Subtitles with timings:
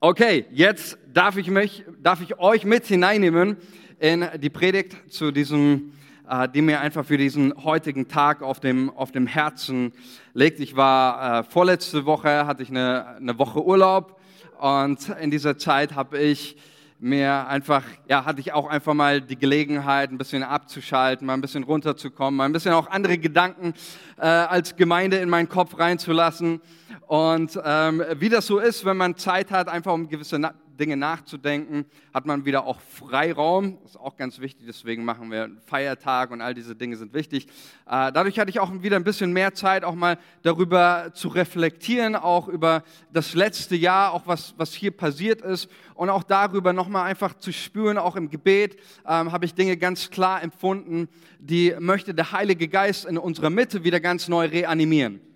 [0.00, 3.56] Okay, jetzt darf ich, mich, darf ich euch mit hineinnehmen
[3.98, 5.92] in die Predigt zu diesem,
[6.30, 9.92] äh, die mir einfach für diesen heutigen Tag auf dem, auf dem Herzen
[10.34, 10.60] legt.
[10.60, 14.20] Ich war äh, vorletzte Woche, hatte ich eine, eine Woche Urlaub
[14.60, 16.56] und in dieser Zeit habe ich
[17.00, 21.40] mir einfach, ja, hatte ich auch einfach mal die Gelegenheit, ein bisschen abzuschalten, mal ein
[21.40, 23.74] bisschen runterzukommen, mal ein bisschen auch andere Gedanken
[24.18, 26.60] äh, als Gemeinde in meinen Kopf reinzulassen.
[27.06, 30.38] Und ähm, wie das so ist, wenn man Zeit hat, einfach um gewisse
[30.78, 33.78] Dinge nachzudenken, hat man wieder auch Freiraum.
[33.82, 37.46] Das ist auch ganz wichtig, deswegen machen wir Feiertag und all diese Dinge sind wichtig.
[37.86, 42.16] Äh, dadurch hatte ich auch wieder ein bisschen mehr Zeit, auch mal darüber zu reflektieren,
[42.16, 47.04] auch über das letzte Jahr, auch was, was hier passiert ist und auch darüber nochmal
[47.04, 51.08] einfach zu spüren, auch im Gebet ähm, habe ich Dinge ganz klar empfunden,
[51.38, 55.27] die möchte der Heilige Geist in unserer Mitte wieder ganz neu reanimieren.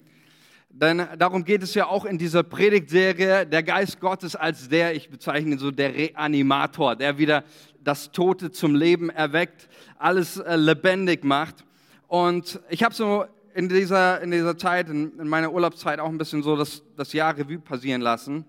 [0.75, 5.11] Denn darum geht es ja auch in dieser Predigtserie, der Geist Gottes als der, ich
[5.11, 7.45] bezeichne ihn so, der Reanimator, der wieder
[7.85, 11.64] das Tote zum Leben erweckt, alles äh, lebendig macht.
[12.09, 16.17] Und ich habe so in dieser, in dieser Zeit, in, in, meiner Urlaubszeit auch ein
[16.17, 18.47] bisschen so das, das Jahr Revue passieren lassen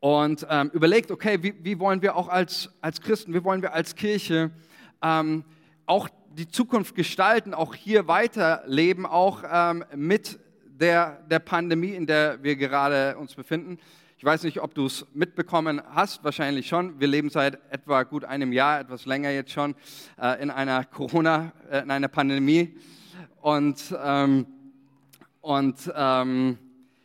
[0.00, 3.72] und ähm, überlegt, okay, wie, wie, wollen wir auch als, als Christen, wie wollen wir
[3.72, 4.50] als Kirche
[5.02, 5.44] ähm,
[5.86, 10.40] auch die Zukunft gestalten, auch hier weiterleben, auch ähm, mit
[10.80, 13.78] der, der Pandemie, in der wir gerade uns befinden.
[14.18, 16.98] Ich weiß nicht, ob du es mitbekommen hast, wahrscheinlich schon.
[16.98, 19.74] Wir leben seit etwa gut einem Jahr, etwas länger jetzt schon,
[20.20, 22.76] äh, in einer Corona, äh, in einer Pandemie.
[23.42, 24.46] Und, ähm,
[25.40, 26.58] und ähm,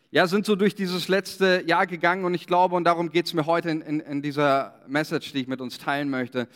[0.09, 3.33] ja, sind so durch dieses letzte Jahr gegangen und ich glaube, und darum geht es
[3.33, 6.47] mir heute in, in, in dieser Message, die ich mit uns teilen möchte,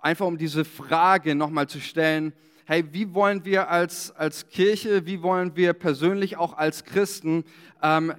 [0.00, 2.32] einfach um diese Frage nochmal zu stellen,
[2.66, 7.44] hey, wie wollen wir als, als Kirche, wie wollen wir persönlich auch als Christen
[7.80, 8.12] ähm,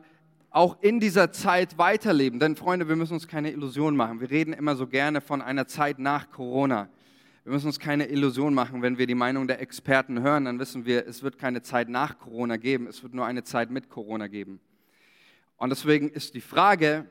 [0.52, 2.40] auch in dieser Zeit weiterleben?
[2.40, 4.22] Denn Freunde, wir müssen uns keine Illusion machen.
[4.22, 6.88] Wir reden immer so gerne von einer Zeit nach Corona.
[7.44, 10.86] Wir müssen uns keine Illusion machen, wenn wir die Meinung der Experten hören, dann wissen
[10.86, 14.28] wir, es wird keine Zeit nach Corona geben, es wird nur eine Zeit mit Corona
[14.28, 14.60] geben.
[15.58, 17.06] Und deswegen ist die Frage,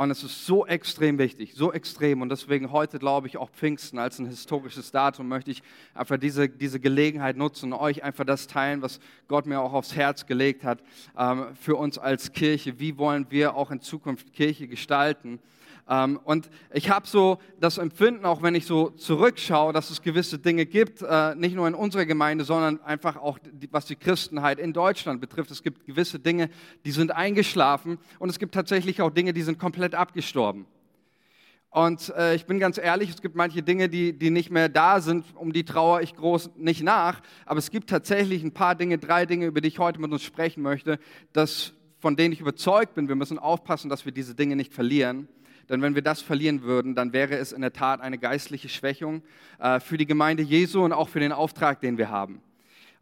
[0.00, 2.22] und es ist so extrem wichtig, so extrem.
[2.22, 5.62] Und deswegen heute glaube ich auch Pfingsten als ein historisches Datum möchte ich
[5.92, 10.24] einfach diese, diese Gelegenheit nutzen euch einfach das teilen, was Gott mir auch aufs Herz
[10.24, 10.82] gelegt hat
[11.18, 12.80] ähm, für uns als Kirche.
[12.80, 15.38] Wie wollen wir auch in Zukunft Kirche gestalten?
[15.90, 20.38] Ähm, und ich habe so das Empfinden, auch wenn ich so zurückschaue, dass es gewisse
[20.38, 23.40] Dinge gibt, äh, nicht nur in unserer Gemeinde, sondern einfach auch,
[23.72, 25.50] was die Christenheit in Deutschland betrifft.
[25.50, 26.48] Es gibt gewisse Dinge,
[26.84, 30.66] die sind eingeschlafen und es gibt tatsächlich auch Dinge, die sind komplett abgestorben.
[31.70, 35.00] Und äh, ich bin ganz ehrlich, es gibt manche Dinge, die, die nicht mehr da
[35.00, 37.20] sind, um die trauere ich groß nicht nach.
[37.46, 40.22] Aber es gibt tatsächlich ein paar Dinge, drei Dinge, über die ich heute mit uns
[40.22, 40.98] sprechen möchte,
[41.32, 45.28] dass, von denen ich überzeugt bin, wir müssen aufpassen, dass wir diese Dinge nicht verlieren.
[45.70, 49.22] Denn wenn wir das verlieren würden, dann wäre es in der Tat eine geistliche Schwächung
[49.60, 52.42] äh, für die Gemeinde Jesu und auch für den Auftrag, den wir haben.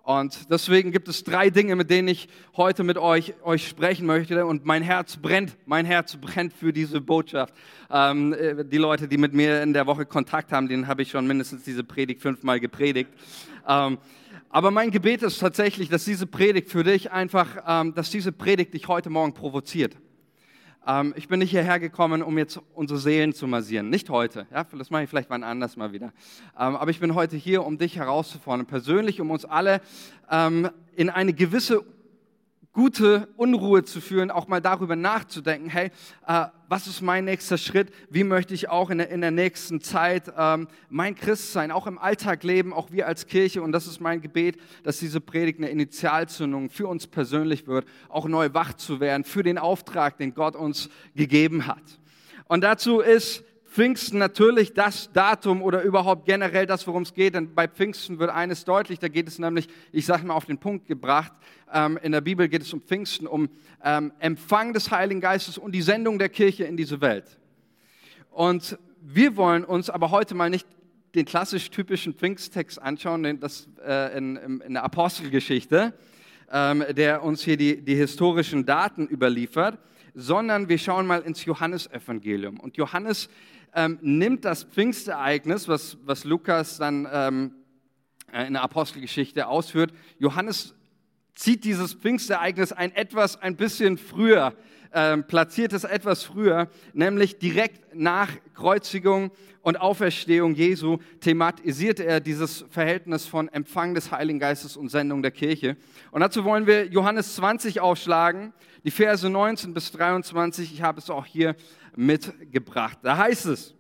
[0.03, 4.47] Und deswegen gibt es drei Dinge, mit denen ich heute mit euch, euch sprechen möchte.
[4.47, 7.53] Und mein Herz brennt, mein Herz brennt für diese Botschaft.
[7.91, 11.11] Ähm, äh, die Leute, die mit mir in der Woche Kontakt haben, denen habe ich
[11.11, 13.11] schon mindestens diese Predigt fünfmal gepredigt.
[13.67, 13.99] Ähm,
[14.51, 18.73] aber mein Gebet ist tatsächlich, dass diese Predigt für dich einfach, ähm, dass diese Predigt
[18.73, 19.95] dich heute Morgen provoziert.
[20.89, 23.91] Ähm, ich bin nicht hierher gekommen, um jetzt unsere Seelen zu massieren.
[23.91, 24.47] Nicht heute.
[24.51, 26.15] Ja, das mache ich vielleicht wann anders mal wieder.
[26.59, 29.83] Ähm, aber ich bin heute hier, um dich herauszufordern, persönlich, um uns alle
[30.31, 31.85] ähm, in eine gewisse
[32.79, 35.91] gute Unruhe zu führen, auch mal darüber nachzudenken, hey,
[36.29, 37.91] äh, was ist mein nächster Schritt?
[38.09, 41.99] Wie möchte ich auch in der, in der nächsten Zeit ähm, mein Christsein, auch im
[41.99, 43.63] Alltag leben, auch wir als Kirche?
[43.63, 48.29] Und das ist mein Gebet, dass diese Predigt eine Initialzündung für uns persönlich wird, auch
[48.29, 51.83] neu wach zu werden für den Auftrag, den Gott uns gegeben hat.
[52.47, 53.43] Und dazu ist
[53.79, 57.37] Pfingsten natürlich das Datum oder überhaupt generell das, worum es geht.
[57.37, 60.59] Denn bei Pfingsten wird eines deutlich, da geht es nämlich, ich sage mal auf den
[60.59, 61.31] Punkt gebracht,
[61.73, 63.49] ähm, in der Bibel geht es um Pfingsten, um
[63.85, 67.39] ähm, Empfang des Heiligen Geistes und die Sendung der Kirche in diese Welt.
[68.33, 70.67] Und wir wollen uns aber heute mal nicht
[71.15, 75.95] den klassisch typischen Pfingsttext anschauen, das äh, in, in, der Apostelgeschichte,
[76.51, 79.79] ähm, der uns hier die, die historischen Daten überliefert,
[80.17, 82.59] sondern wir schauen mal ins Johannesevangelium.
[82.59, 83.29] Und Johannes
[83.75, 87.55] ähm, nimmt das Pfingstereignis, was, was Lukas dann ähm,
[88.33, 89.93] äh, in der Apostelgeschichte ausführt.
[90.19, 90.75] Johannes
[91.35, 94.55] zieht dieses Pfingstereignis ein etwas, ein bisschen früher
[94.93, 99.31] ähm, platziert es etwas früher, nämlich direkt nach Kreuzigung
[99.61, 105.31] und Auferstehung Jesu thematisierte er dieses Verhältnis von Empfang des Heiligen Geistes und Sendung der
[105.31, 105.77] Kirche.
[106.11, 108.53] Und dazu wollen wir Johannes 20 aufschlagen,
[108.85, 110.73] die Verse 19 bis 23.
[110.73, 111.55] Ich habe es auch hier
[111.99, 112.99] mitgebracht.
[113.03, 113.75] Da heißt es,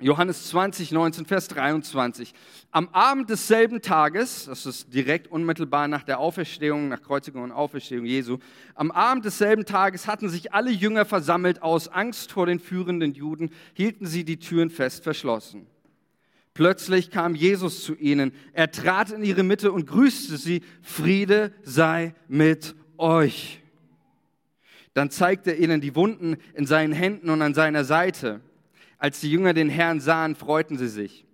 [0.00, 2.32] Johannes 20, 19, Vers 23.
[2.70, 8.06] Am Abend desselben Tages, das ist direkt unmittelbar nach der Auferstehung, nach Kreuzigung und Auferstehung
[8.06, 8.38] Jesu,
[8.74, 11.62] am Abend desselben Tages hatten sich alle Jünger versammelt.
[11.62, 15.66] Aus Angst vor den führenden Juden hielten sie die Türen fest verschlossen.
[16.54, 18.32] Plötzlich kam Jesus zu ihnen.
[18.54, 20.62] Er trat in ihre Mitte und grüßte sie.
[20.80, 23.62] Friede sei mit euch.
[24.96, 28.40] Dann zeigte er ihnen die Wunden in seinen Händen und an seiner Seite.
[28.96, 31.26] Als die Jünger den Herrn sahen, freuten sie sich.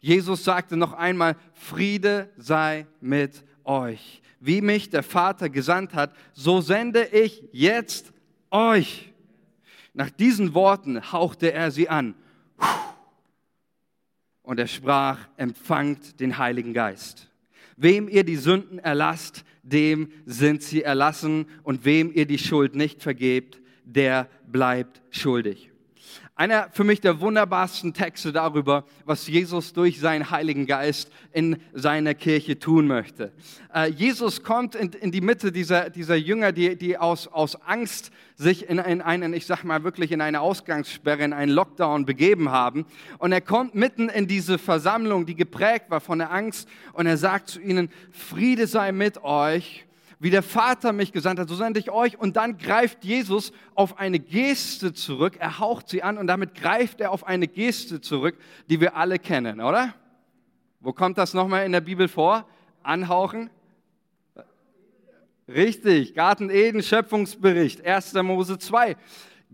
[0.00, 4.20] Jesus sagte noch einmal, Friede sei mit euch.
[4.40, 8.12] Wie mich der Vater gesandt hat, so sende ich jetzt
[8.50, 9.12] euch.
[9.92, 12.16] Nach diesen Worten hauchte er sie an.
[14.42, 17.30] Und er sprach, empfangt den Heiligen Geist.
[17.76, 21.46] Wem ihr die Sünden erlasst, dem sind sie erlassen.
[21.62, 25.70] Und wem ihr die Schuld nicht vergebt, der bleibt schuldig.
[26.36, 32.14] Einer für mich der wunderbarsten Texte darüber, was Jesus durch seinen Heiligen Geist in seiner
[32.14, 33.32] Kirche tun möchte.
[33.72, 38.10] Äh, Jesus kommt in, in, die Mitte dieser, dieser Jünger, die, die aus, aus Angst
[38.34, 42.50] sich in, in einen, ich sag mal wirklich in eine Ausgangssperre, in einen Lockdown begeben
[42.50, 42.84] haben.
[43.18, 46.68] Und er kommt mitten in diese Versammlung, die geprägt war von der Angst.
[46.94, 49.86] Und er sagt zu ihnen, Friede sei mit euch
[50.24, 52.18] wie der Vater mich gesandt hat, so sende ich euch.
[52.18, 57.02] Und dann greift Jesus auf eine Geste zurück, er haucht sie an und damit greift
[57.02, 58.38] er auf eine Geste zurück,
[58.70, 59.92] die wir alle kennen, oder?
[60.80, 62.48] Wo kommt das nochmal in der Bibel vor?
[62.82, 63.50] Anhauchen?
[65.46, 68.14] Richtig, Garten Eden, Schöpfungsbericht, 1.
[68.14, 68.96] Mose 2.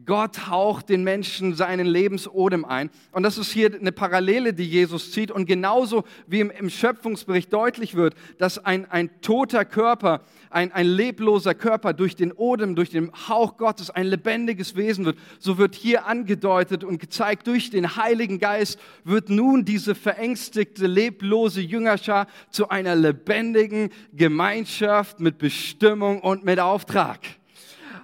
[0.07, 2.91] Gott haucht den Menschen seinen Lebensodem ein.
[3.13, 5.31] Und das ist hier eine Parallele, die Jesus zieht.
[5.31, 11.55] Und genauso wie im, Schöpfungsbericht deutlich wird, dass ein, ein toter Körper, ein, ein lebloser
[11.55, 16.07] Körper durch den Odem, durch den Hauch Gottes ein lebendiges Wesen wird, so wird hier
[16.07, 22.95] angedeutet und gezeigt, durch den Heiligen Geist wird nun diese verängstigte, leblose Jüngerschar zu einer
[22.95, 27.21] lebendigen Gemeinschaft mit Bestimmung und mit Auftrag.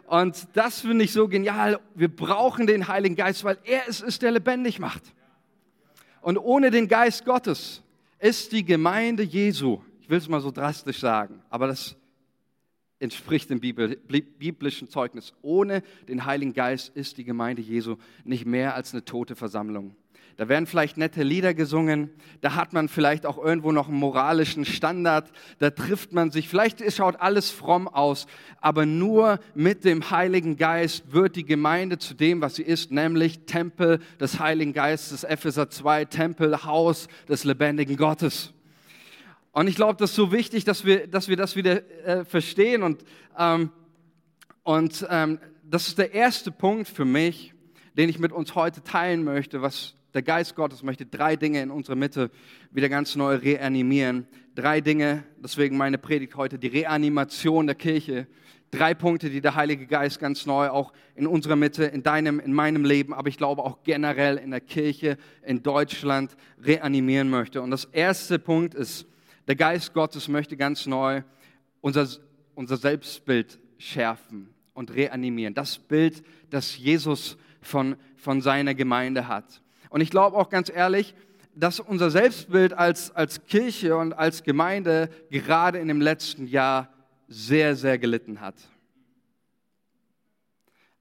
[0.06, 1.80] Und das finde ich so genial.
[1.94, 5.02] Wir brauchen den Heiligen Geist, weil er es ist, der lebendig macht.
[6.20, 7.82] Und ohne den Geist Gottes
[8.18, 11.96] ist die Gemeinde Jesu, ich will es mal so drastisch sagen, aber das
[12.98, 15.34] entspricht dem biblischen Zeugnis.
[15.42, 19.94] Ohne den Heiligen Geist ist die Gemeinde Jesu nicht mehr als eine tote Versammlung.
[20.36, 22.10] Da werden vielleicht nette Lieder gesungen,
[22.42, 25.30] da hat man vielleicht auch irgendwo noch einen moralischen Standard,
[25.60, 28.26] da trifft man sich, vielleicht schaut alles fromm aus,
[28.60, 33.46] aber nur mit dem Heiligen Geist wird die Gemeinde zu dem, was sie ist, nämlich
[33.46, 38.52] Tempel des Heiligen Geistes, Epheser 2, Tempel, Haus des lebendigen Gottes.
[39.52, 42.82] Und ich glaube, das ist so wichtig, dass wir, dass wir das wieder äh, verstehen.
[42.82, 43.02] Und,
[43.38, 43.70] ähm,
[44.64, 47.54] und ähm, das ist der erste Punkt für mich,
[47.96, 51.70] den ich mit uns heute teilen möchte, was der Geist Gottes möchte drei Dinge in
[51.70, 52.30] unserer Mitte
[52.70, 54.26] wieder ganz neu reanimieren.
[54.54, 58.26] Drei Dinge, deswegen meine Predigt heute, die Reanimation der Kirche.
[58.70, 62.54] Drei Punkte, die der Heilige Geist ganz neu auch in unserer Mitte, in deinem, in
[62.54, 67.60] meinem Leben, aber ich glaube auch generell in der Kirche in Deutschland reanimieren möchte.
[67.60, 69.06] Und das erste Punkt ist,
[69.46, 71.24] der Geist Gottes möchte ganz neu
[71.82, 72.08] unser,
[72.54, 75.52] unser Selbstbild schärfen und reanimieren.
[75.52, 79.60] Das Bild, das Jesus von, von seiner Gemeinde hat.
[79.96, 81.14] Und ich glaube auch ganz ehrlich,
[81.54, 86.92] dass unser Selbstbild als, als Kirche und als Gemeinde gerade in dem letzten Jahr
[87.28, 88.56] sehr, sehr gelitten hat.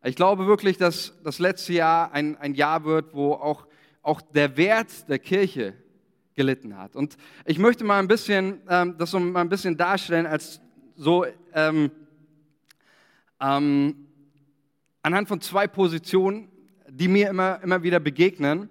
[0.01, 3.67] Ich glaube wirklich, dass das letzte Jahr ein, ein Jahr wird, wo auch,
[4.01, 5.73] auch der Wert der Kirche
[6.33, 6.95] gelitten hat.
[6.95, 10.61] Und ich möchte mal ein bisschen, ähm, das so mal ein bisschen darstellen, als
[10.95, 11.91] so ähm,
[13.41, 14.07] ähm,
[15.01, 16.47] anhand von zwei Positionen,
[16.87, 18.69] die mir immer, immer wieder begegnen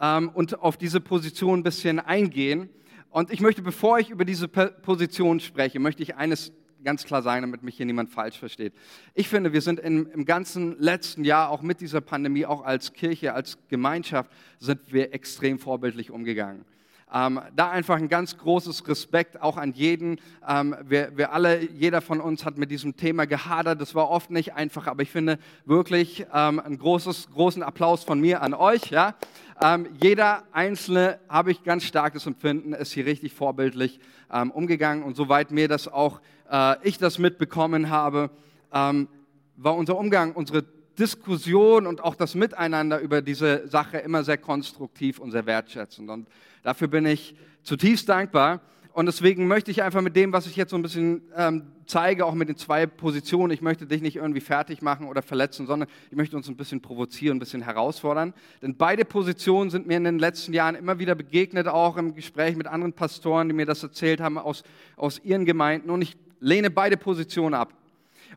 [0.00, 2.68] ähm, und auf diese Position ein bisschen eingehen.
[3.10, 6.52] Und ich möchte, bevor ich über diese Position spreche, möchte ich eines
[6.84, 8.74] ganz klar sagen, damit mich hier niemand falsch versteht.
[9.14, 12.92] Ich finde, wir sind im, im ganzen letzten Jahr, auch mit dieser Pandemie, auch als
[12.92, 16.64] Kirche, als Gemeinschaft, sind wir extrem vorbildlich umgegangen.
[17.12, 20.20] Ähm, da einfach ein ganz großes Respekt auch an jeden.
[20.48, 23.80] Ähm, wir, wir alle, jeder von uns hat mit diesem Thema gehadert.
[23.80, 28.20] Das war oft nicht einfach, aber ich finde wirklich ähm, einen großes, großen Applaus von
[28.20, 28.90] mir an euch.
[28.90, 29.14] Ja?
[29.62, 34.00] Ähm, jeder Einzelne, habe ich ganz starkes Empfinden, ist hier richtig vorbildlich
[34.32, 36.20] ähm, umgegangen und soweit mir das auch,
[36.50, 38.30] äh, ich das mitbekommen habe,
[38.72, 39.08] ähm,
[39.56, 40.64] war unser Umgang, unsere
[40.98, 46.10] Diskussion und auch das Miteinander über diese Sache immer sehr konstruktiv und sehr wertschätzend.
[46.10, 46.28] Und
[46.62, 48.60] dafür bin ich zutiefst dankbar.
[48.92, 52.26] Und deswegen möchte ich einfach mit dem, was ich jetzt so ein bisschen ähm, zeige,
[52.26, 55.88] auch mit den zwei Positionen, ich möchte dich nicht irgendwie fertig machen oder verletzen, sondern
[56.10, 58.34] ich möchte uns ein bisschen provozieren, ein bisschen herausfordern.
[58.62, 62.56] Denn beide Positionen sind mir in den letzten Jahren immer wieder begegnet, auch im Gespräch
[62.56, 64.62] mit anderen Pastoren, die mir das erzählt haben aus,
[64.96, 65.90] aus ihren Gemeinden.
[65.90, 67.72] Und ich lehne beide Positionen ab.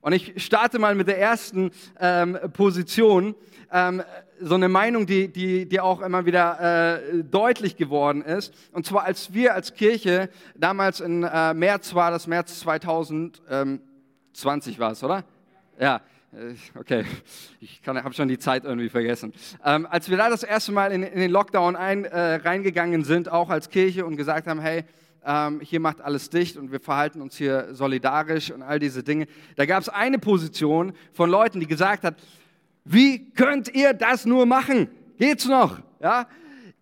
[0.01, 3.35] Und ich starte mal mit der ersten ähm, Position,
[3.71, 4.03] ähm,
[4.39, 8.53] so eine Meinung, die, die, die auch immer wieder äh, deutlich geworden ist.
[8.71, 14.91] Und zwar, als wir als Kirche, damals im äh, März war das, März 2020 war
[14.91, 15.23] es, oder?
[15.79, 16.01] Ja,
[16.33, 17.05] äh, okay,
[17.59, 19.33] ich habe schon die Zeit irgendwie vergessen.
[19.63, 23.29] Ähm, als wir da das erste Mal in, in den Lockdown ein, äh, reingegangen sind,
[23.29, 24.83] auch als Kirche und gesagt haben, hey,
[25.25, 29.27] ähm, hier macht alles dicht und wir verhalten uns hier solidarisch und all diese Dinge.
[29.55, 32.15] Da gab es eine Position von Leuten, die gesagt hat,
[32.89, 34.89] wie könnt ihr das nur machen?
[35.17, 35.79] Geht's noch?
[35.99, 36.27] Ja?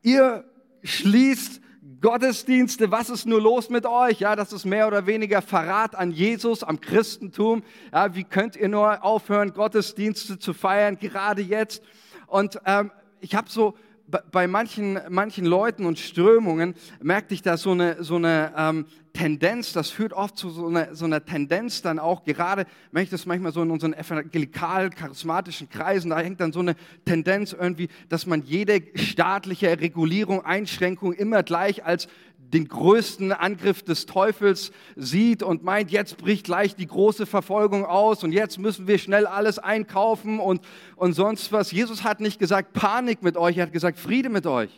[0.01, 0.45] Ihr
[0.83, 1.61] schließt
[2.01, 4.19] Gottesdienste, was ist nur los mit euch?
[4.19, 7.63] Ja, das ist mehr oder weniger Verrat an Jesus, am Christentum.
[7.91, 11.81] Ja, wie könnt ihr nur aufhören, Gottesdienste zu feiern, gerade jetzt?
[12.27, 13.75] Und ähm, ich habe so
[14.07, 19.73] bei manchen, manchen Leuten und Strömungen merkte ich da so eine, so eine ähm, Tendenz,
[19.73, 23.25] das führt oft zu so einer, so einer Tendenz dann auch, gerade wenn ich das
[23.25, 28.43] manchmal so in unseren evangelikal-charismatischen Kreisen, da hängt dann so eine Tendenz irgendwie, dass man
[28.43, 32.07] jede staatliche Regulierung, Einschränkung immer gleich als
[32.55, 38.23] den größten Angriff des Teufels sieht und meint, jetzt bricht gleich die große Verfolgung aus
[38.23, 40.61] und jetzt müssen wir schnell alles einkaufen und,
[40.95, 41.73] und sonst was.
[41.73, 44.69] Jesus hat nicht gesagt Panik mit euch, er hat gesagt Friede mit euch.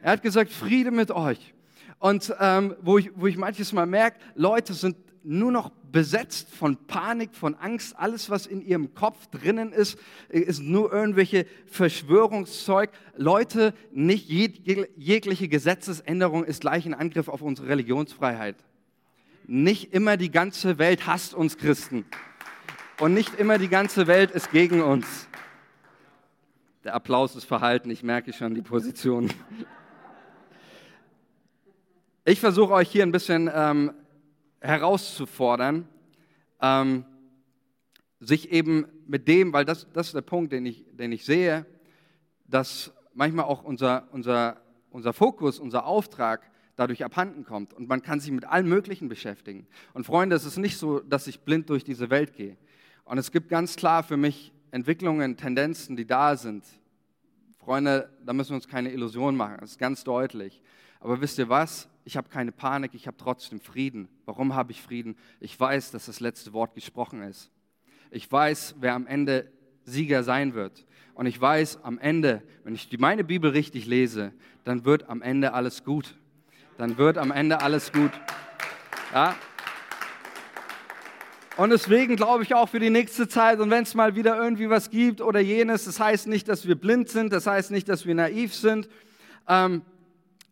[0.00, 1.52] Er hat gesagt Friede mit euch.
[1.98, 6.76] Und ähm, wo, ich, wo ich manches Mal merke, Leute sind nur noch besetzt von
[6.86, 7.94] Panik, von Angst.
[7.98, 9.98] Alles, was in ihrem Kopf drinnen ist,
[10.28, 12.90] ist nur irgendwelche Verschwörungszeug.
[13.16, 18.56] Leute, nicht jegliche Gesetzesänderung ist gleich ein Angriff auf unsere Religionsfreiheit.
[19.46, 22.04] Nicht immer die ganze Welt hasst uns Christen.
[23.00, 25.26] Und nicht immer die ganze Welt ist gegen uns.
[26.84, 29.30] Der Applaus ist verhalten, ich merke schon die Position.
[32.24, 33.92] Ich versuche euch hier ein bisschen ähm,
[34.60, 35.88] herauszufordern,
[36.60, 37.04] ähm,
[38.20, 41.66] sich eben mit dem, weil das, das ist der Punkt, den ich, den ich sehe,
[42.46, 47.74] dass manchmal auch unser, unser, unser Fokus, unser Auftrag dadurch abhanden kommt.
[47.74, 49.66] Und man kann sich mit allem Möglichen beschäftigen.
[49.92, 52.56] Und Freunde, es ist nicht so, dass ich blind durch diese Welt gehe.
[53.04, 56.64] Und es gibt ganz klar für mich Entwicklungen, Tendenzen, die da sind.
[57.58, 59.58] Freunde, da müssen wir uns keine Illusion machen.
[59.60, 60.62] Das ist ganz deutlich.
[61.00, 61.89] Aber wisst ihr was?
[62.04, 64.08] Ich habe keine Panik, ich habe trotzdem Frieden.
[64.24, 65.16] Warum habe ich Frieden?
[65.38, 67.50] Ich weiß, dass das letzte Wort gesprochen ist.
[68.10, 69.50] Ich weiß, wer am Ende
[69.84, 70.86] Sieger sein wird.
[71.14, 74.32] Und ich weiß, am Ende, wenn ich meine Bibel richtig lese,
[74.64, 76.16] dann wird am Ende alles gut.
[76.78, 78.10] Dann wird am Ende alles gut.
[79.12, 79.36] Ja?
[81.56, 84.70] Und deswegen glaube ich auch für die nächste Zeit, und wenn es mal wieder irgendwie
[84.70, 88.06] was gibt oder jenes, das heißt nicht, dass wir blind sind, das heißt nicht, dass
[88.06, 88.88] wir naiv sind.
[89.46, 89.82] Ähm,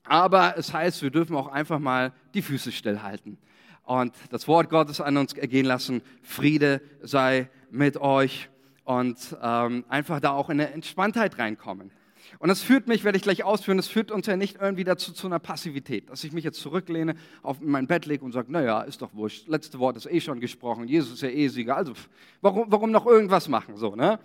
[0.08, 3.38] aber es heißt, wir dürfen auch einfach mal die Füße stillhalten
[3.84, 6.02] und das Wort Gottes an uns ergehen lassen.
[6.22, 8.48] Friede sei mit euch
[8.84, 11.90] und ähm, einfach da auch in eine Entspanntheit reinkommen.
[12.38, 15.12] Und das führt mich, werde ich gleich ausführen, das führt uns ja nicht irgendwie dazu
[15.12, 18.82] zu einer Passivität, dass ich mich jetzt zurücklehne, auf mein Bett lege und sage, naja,
[18.82, 21.92] ist doch wurscht, letzte Wort ist eh schon gesprochen, Jesus ist ja eh Sieger, also
[22.40, 24.18] warum, warum noch irgendwas machen, so, ne?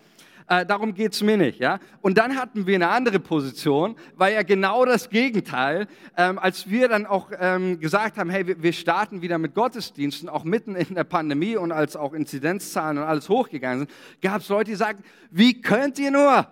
[0.47, 1.59] Äh, darum geht es mir nicht.
[1.59, 1.79] Ja?
[2.01, 6.87] Und dann hatten wir eine andere Position, weil ja genau das Gegenteil, ähm, als wir
[6.89, 11.03] dann auch ähm, gesagt haben, hey, wir, starten wieder mit Gottesdiensten, auch mitten in der
[11.03, 13.91] Pandemie und als auch Inzidenzzahlen und alles hochgegangen sind,
[14.21, 16.47] gab es Leute, die sagten, wie könnt ihr nur?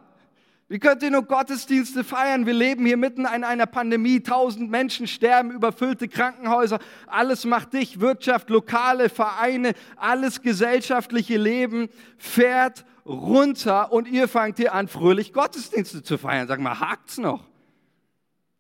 [0.72, 2.46] Wie könnt ihr nur Gottesdienste feiern?
[2.46, 4.22] Wir leben hier mitten in einer Pandemie.
[4.22, 6.80] Tausend Menschen sterben, überfüllte Krankenhäuser.
[7.08, 8.00] Alles macht dich.
[8.00, 16.04] Wirtschaft, lokale Vereine, alles gesellschaftliche Leben fährt runter und ihr fangt hier an, fröhlich Gottesdienste
[16.04, 16.48] zu feiern.
[16.48, 17.50] Sag mal, hakt's noch?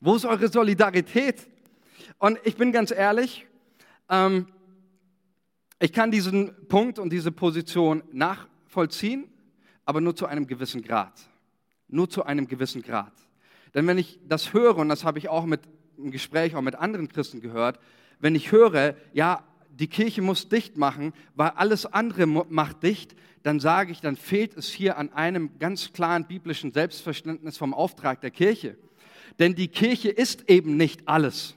[0.01, 1.47] Wo ist eure Solidarität?
[2.17, 3.47] Und ich bin ganz ehrlich,
[4.09, 4.47] ähm,
[5.79, 9.29] ich kann diesen Punkt und diese Position nachvollziehen,
[9.85, 11.30] aber nur zu einem gewissen Grad.
[11.91, 13.13] Nur zu einem gewissen Grad.
[13.73, 15.61] Denn wenn ich das höre, und das habe ich auch mit
[15.97, 17.79] im Gespräch auch mit anderen Christen gehört,
[18.19, 23.59] wenn ich höre, ja, die Kirche muss dicht machen, weil alles andere macht dicht, dann
[23.59, 28.31] sage ich, dann fehlt es hier an einem ganz klaren biblischen Selbstverständnis vom Auftrag der
[28.31, 28.77] Kirche.
[29.39, 31.55] Denn die Kirche ist eben nicht alles.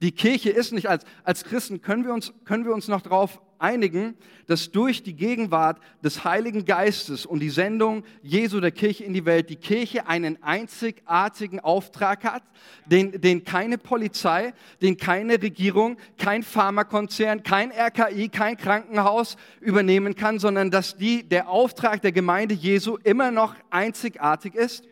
[0.00, 1.04] Die Kirche ist nicht alles.
[1.24, 4.14] Als Christen können wir uns, können wir uns noch darauf einigen,
[4.46, 9.24] dass durch die Gegenwart des Heiligen Geistes und die Sendung Jesu der Kirche in die
[9.24, 12.42] Welt die Kirche einen einzigartigen Auftrag hat,
[12.84, 14.52] den, den keine Polizei,
[14.82, 21.48] den keine Regierung, kein Pharmakonzern, kein RKI, kein Krankenhaus übernehmen kann, sondern dass die, der
[21.48, 24.84] Auftrag der Gemeinde Jesu immer noch einzigartig ist?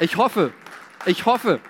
[0.00, 0.52] Ich hoffe,
[1.06, 1.60] ich hoffe.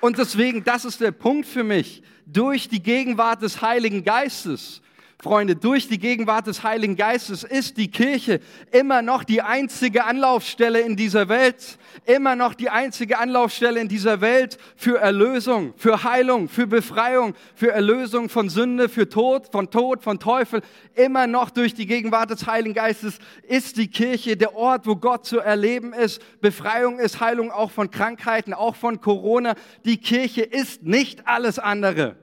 [0.00, 4.82] Und deswegen, das ist der Punkt für mich, durch die Gegenwart des Heiligen Geistes
[5.22, 8.38] Freunde, durch die Gegenwart des Heiligen Geistes ist die Kirche
[8.70, 14.20] immer noch die einzige Anlaufstelle in dieser Welt, immer noch die einzige Anlaufstelle in dieser
[14.20, 20.02] Welt für Erlösung, für Heilung, für Befreiung, für Erlösung von Sünde, für Tod, von Tod,
[20.02, 20.60] von Teufel.
[20.94, 23.18] Immer noch durch die Gegenwart des Heiligen Geistes
[23.48, 26.20] ist die Kirche der Ort, wo Gott zu erleben ist.
[26.42, 29.54] Befreiung ist Heilung auch von Krankheiten, auch von Corona.
[29.86, 32.16] Die Kirche ist nicht alles andere.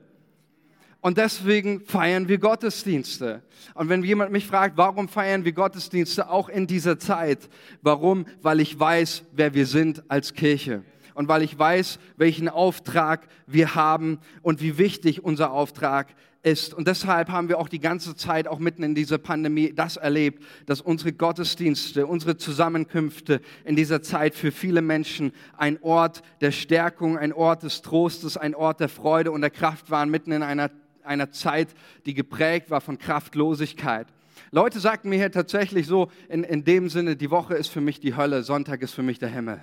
[1.04, 3.42] Und deswegen feiern wir Gottesdienste.
[3.74, 7.50] Und wenn jemand mich fragt, warum feiern wir Gottesdienste auch in dieser Zeit?
[7.82, 8.24] Warum?
[8.40, 10.82] Weil ich weiß, wer wir sind als Kirche.
[11.12, 16.06] Und weil ich weiß, welchen Auftrag wir haben und wie wichtig unser Auftrag
[16.42, 16.72] ist.
[16.72, 20.42] Und deshalb haben wir auch die ganze Zeit, auch mitten in dieser Pandemie, das erlebt,
[20.64, 27.18] dass unsere Gottesdienste, unsere Zusammenkünfte in dieser Zeit für viele Menschen ein Ort der Stärkung,
[27.18, 30.70] ein Ort des Trostes, ein Ort der Freude und der Kraft waren, mitten in einer
[31.04, 31.68] einer Zeit,
[32.06, 34.06] die geprägt war von Kraftlosigkeit.
[34.50, 38.00] Leute sagten mir hier tatsächlich so, in, in dem Sinne, die Woche ist für mich
[38.00, 39.62] die Hölle, Sonntag ist für mich der Himmel.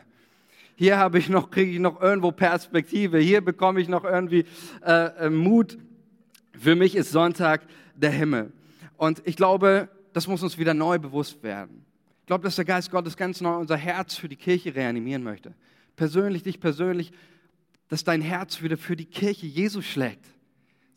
[0.76, 4.46] Hier habe ich noch, kriege ich noch irgendwo Perspektive, hier bekomme ich noch irgendwie
[4.86, 5.78] äh, äh, Mut.
[6.60, 7.62] Für mich ist Sonntag
[7.96, 8.52] der Himmel.
[8.98, 11.86] Und ich glaube, das muss uns wieder neu bewusst werden.
[12.22, 15.54] Ich glaube, dass der Geist Gottes ganz neu unser Herz für die Kirche reanimieren möchte.
[15.96, 17.12] Persönlich, dich persönlich,
[17.88, 20.26] dass dein Herz wieder für die Kirche Jesus schlägt.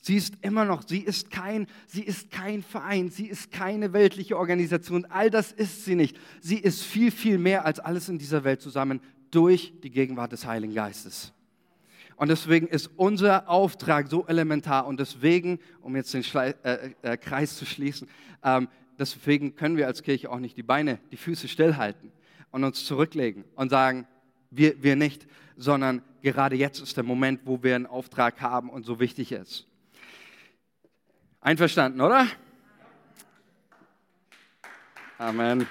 [0.04, 4.36] Sie ist immer noch, sie ist kein, sie ist kein Verein, sie ist keine weltliche
[4.36, 5.06] Organisation.
[5.06, 6.18] All das ist sie nicht.
[6.42, 10.44] Sie ist viel, viel mehr als alles in dieser Welt zusammen durch die Gegenwart des
[10.44, 11.32] Heiligen Geistes.
[12.16, 17.16] Und deswegen ist unser Auftrag so elementar und deswegen, um jetzt den Schle äh, äh,
[17.16, 18.06] Kreis zu schließen,
[18.42, 18.68] ähm,
[18.98, 22.12] deswegen können wir als Kirche auch nicht die Beine, die Füße stillhalten
[22.50, 24.06] und uns zurücklegen und sagen,
[24.50, 28.84] wir, wir nicht, sondern gerade jetzt ist der Moment, wo wir einen Auftrag haben und
[28.84, 29.66] so wichtig ist.
[31.44, 32.26] Einverstanden, oder?
[35.18, 35.66] Amen.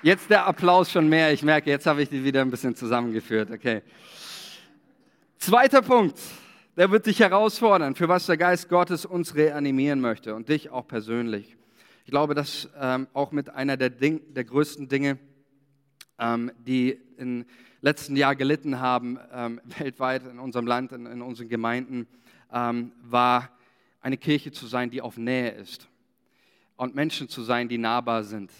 [0.00, 1.34] Jetzt der Applaus schon mehr.
[1.34, 3.50] Ich merke, jetzt habe ich die wieder ein bisschen zusammengeführt.
[3.50, 3.82] Okay.
[5.36, 6.18] Zweiter Punkt,
[6.78, 10.88] der wird dich herausfordern, für was der Geist Gottes uns reanimieren möchte und dich auch
[10.88, 11.58] persönlich.
[12.06, 15.18] Ich glaube, dass ähm, auch mit einer der, Ding, der größten Dinge,
[16.18, 17.44] ähm, die im
[17.82, 22.06] letzten Jahr gelitten haben, ähm, weltweit in unserem Land, in, in unseren Gemeinden,
[22.52, 23.50] ähm, war
[24.00, 25.88] eine Kirche zu sein, die auf Nähe ist
[26.76, 28.50] und Menschen zu sein, die nahbar sind.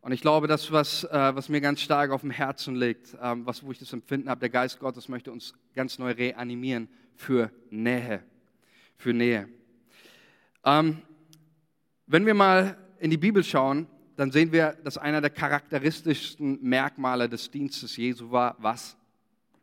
[0.00, 3.46] Und ich glaube, das, was, äh, was mir ganz stark auf dem Herzen liegt, ähm,
[3.46, 7.50] was, wo ich das Empfinden habe, der Geist Gottes möchte uns ganz neu reanimieren für
[7.70, 8.22] Nähe.
[8.98, 9.48] Für Nähe.
[10.64, 10.98] Ähm,
[12.06, 17.28] wenn wir mal in die Bibel schauen, dann sehen wir, dass einer der charakteristischsten Merkmale
[17.28, 18.96] des Dienstes Jesu war, was?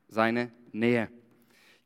[0.08, 1.10] Seine Nähe.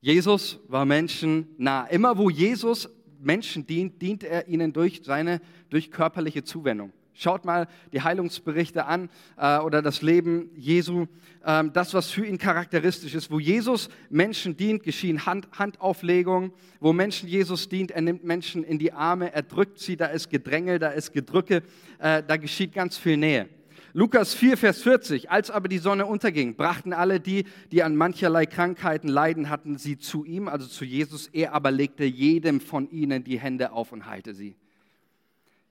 [0.05, 1.87] Jesus war Menschen nah.
[1.87, 2.87] Immer wo Jesus
[3.19, 5.41] Menschen dient, dient er ihnen durch seine,
[5.71, 6.93] durch körperliche Zuwendung.
[7.15, 11.07] Schaut mal die Heilungsberichte an äh, oder das Leben Jesu.
[11.43, 13.31] Ähm, das, was für ihn charakteristisch ist.
[13.31, 16.51] Wo Jesus Menschen dient, geschehen Hand, Handauflegungen.
[16.79, 20.29] Wo Menschen Jesus dient, er nimmt Menschen in die Arme, er drückt sie, da ist
[20.29, 21.63] Gedrängel, da ist Gedrücke,
[21.97, 23.49] äh, da geschieht ganz viel Nähe.
[23.97, 25.31] Lukas 4, Vers 40.
[25.31, 29.97] Als aber die Sonne unterging, brachten alle die, die an mancherlei Krankheiten leiden hatten, sie
[29.97, 31.27] zu ihm, also zu Jesus.
[31.27, 34.57] Er aber legte jedem von ihnen die Hände auf und heilte sie.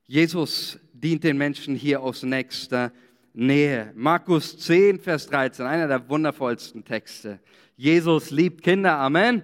[0.07, 2.93] Jesus dient den Menschen hier aus nächster
[3.35, 3.93] Nähe.
[3.95, 7.41] Markus 10, Vers 13, einer der wundervollsten Texte.
[7.77, 9.43] Jesus liebt Kinder, Amen.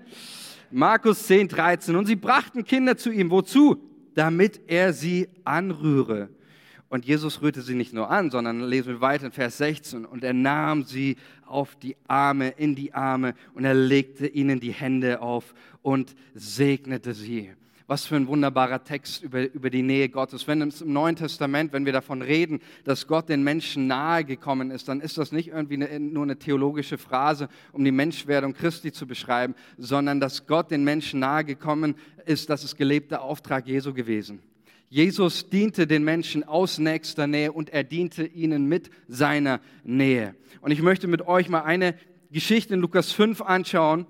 [0.71, 1.97] Markus 10, 13.
[1.97, 3.31] Und sie brachten Kinder zu ihm.
[3.31, 3.77] Wozu?
[4.15, 6.31] Damit er sie anrühre.
[6.91, 10.05] Und Jesus rührte sie nicht nur an, sondern lesen wir weiter in Vers 16.
[10.05, 14.73] Und er nahm sie auf die Arme, in die Arme und er legte ihnen die
[14.73, 17.53] Hände auf und segnete sie.
[17.87, 20.49] Was für ein wunderbarer Text über, über die Nähe Gottes.
[20.49, 24.89] Wenn im Neuen Testament, wenn wir davon reden, dass Gott den Menschen nahe gekommen ist,
[24.89, 29.07] dann ist das nicht irgendwie eine, nur eine theologische Phrase, um die Menschwerdung Christi zu
[29.07, 31.95] beschreiben, sondern dass Gott den Menschen nahe gekommen
[32.27, 34.41] ist, das ist gelebter Auftrag Jesu gewesen.
[34.93, 40.35] Jesus diente den Menschen aus nächster Nähe und er diente ihnen mit seiner Nähe.
[40.63, 41.95] Und ich möchte mit euch mal eine
[42.33, 44.05] Geschichte in Lukas 5 anschauen,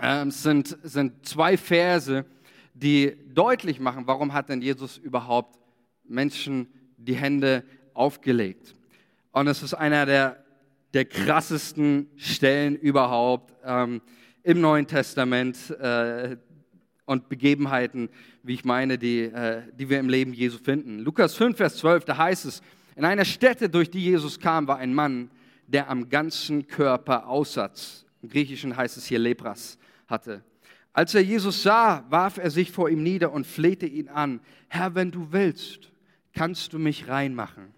[0.00, 2.26] ähm, sind, sind zwei Verse,
[2.74, 5.60] die deutlich machen, warum hat denn Jesus überhaupt
[6.02, 7.62] Menschen die Hände
[7.94, 8.74] aufgelegt.
[9.30, 10.44] Und es ist einer der,
[10.94, 14.02] der krassesten Stellen überhaupt ähm,
[14.42, 16.38] im Neuen Testament äh,
[17.04, 18.08] und Begebenheiten,
[18.42, 21.00] wie ich meine, die, äh, die wir im Leben Jesu finden.
[21.00, 22.62] Lukas 5, Vers 12, da heißt es,
[22.94, 25.30] in einer Stätte, durch die Jesus kam, war ein Mann,
[25.66, 30.42] der am ganzen Körper Aussatz, im Griechischen heißt es hier Lepras, hatte.
[30.92, 34.94] Als er Jesus sah, warf er sich vor ihm nieder und flehte ihn an, Herr,
[34.94, 35.90] wenn du willst,
[36.34, 37.72] kannst du mich reinmachen.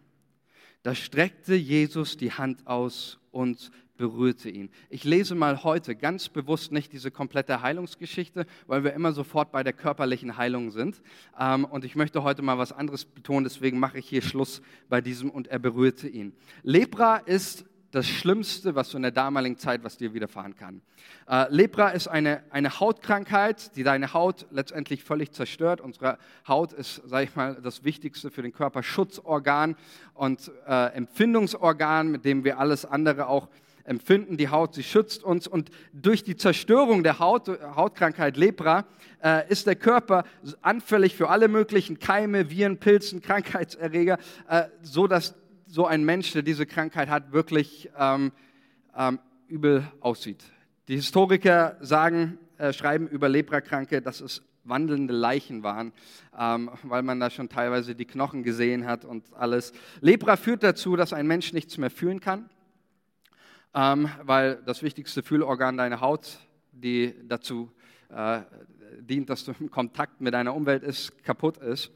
[0.82, 3.70] Da streckte Jesus die Hand aus und
[4.08, 4.68] berührte ihn.
[4.90, 9.62] Ich lese mal heute ganz bewusst nicht diese komplette Heilungsgeschichte, weil wir immer sofort bei
[9.62, 11.00] der körperlichen Heilung sind.
[11.40, 15.00] Ähm, und ich möchte heute mal was anderes betonen, deswegen mache ich hier Schluss bei
[15.00, 16.34] diesem und er berührte ihn.
[16.62, 17.64] Lepra ist
[17.94, 20.82] das Schlimmste, was so in der damaligen Zeit, was dir widerfahren kann.
[21.28, 25.80] Äh, Lepra ist eine, eine Hautkrankheit, die deine Haut letztendlich völlig zerstört.
[25.80, 29.76] Unsere Haut ist, sage ich mal, das Wichtigste für den Körper, Schutzorgan
[30.12, 33.48] und äh, Empfindungsorgan, mit dem wir alles andere auch
[33.84, 34.36] empfinden.
[34.36, 38.86] Die Haut, sie schützt uns und durch die Zerstörung der Haut, Hautkrankheit Lepra,
[39.22, 40.24] äh, ist der Körper
[40.62, 44.18] anfällig für alle möglichen Keime, Viren, Pilzen, Krankheitserreger,
[44.48, 45.34] äh, so dass
[45.66, 48.32] so ein Mensch, der diese Krankheit hat, wirklich ähm,
[48.96, 49.18] ähm,
[49.48, 50.44] übel aussieht.
[50.88, 55.92] Die Historiker sagen, äh, schreiben über Leprakranke, dass es wandelnde Leichen waren,
[56.38, 59.72] ähm, weil man da schon teilweise die Knochen gesehen hat und alles.
[60.00, 62.48] Lepra führt dazu, dass ein Mensch nichts mehr fühlen kann,
[63.74, 66.38] ähm, weil das wichtigste Fühlorgan deiner Haut,
[66.72, 67.72] die dazu
[68.10, 68.40] äh,
[69.00, 71.90] dient, dass du im Kontakt mit deiner Umwelt ist, kaputt ist.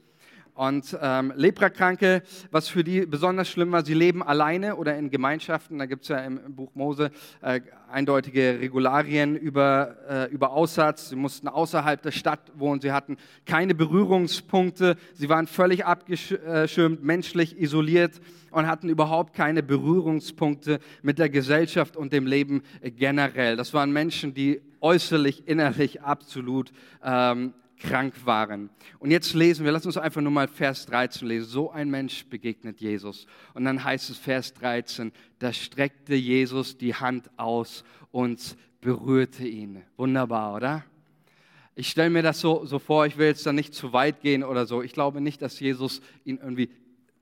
[0.59, 5.79] Und ähm, Leprakranke, was für die besonders schlimm war, sie leben alleine oder in Gemeinschaften.
[5.79, 11.11] Da gibt es ja im, Buch Mose äh, eindeutige Regularien über, äh, über Aussatz.
[11.11, 12.81] Sie mussten außerhalb der Stadt wohnen.
[12.81, 14.97] Sie hatten keine Berührungspunkte.
[15.14, 22.12] Sie waren völlig abgeschirmt, menschlich isoliert und hatten überhaupt keine Berührungspunkte mit der Gesellschaft und
[22.12, 23.55] dem Leben generell.
[23.55, 26.73] Das waren Menschen, die äußerlich, innerlich absolut
[27.05, 28.71] ähm, krank waren.
[28.99, 31.49] Und jetzt lesen wir, lass uns einfach nur mal Vers 13 lesen.
[31.49, 33.27] So ein Mensch begegnet Jesus.
[33.55, 39.83] Und dann heißt es Vers 13, da streckte Jesus die Hand aus und berührte ihn.
[39.97, 40.85] Wunderbar, oder?
[41.75, 44.43] Ich stelle mir das so, so vor, ich will jetzt da nicht zu weit gehen
[44.43, 44.83] oder so.
[44.83, 46.71] Ich glaube nicht, dass Jesus ihn irgendwie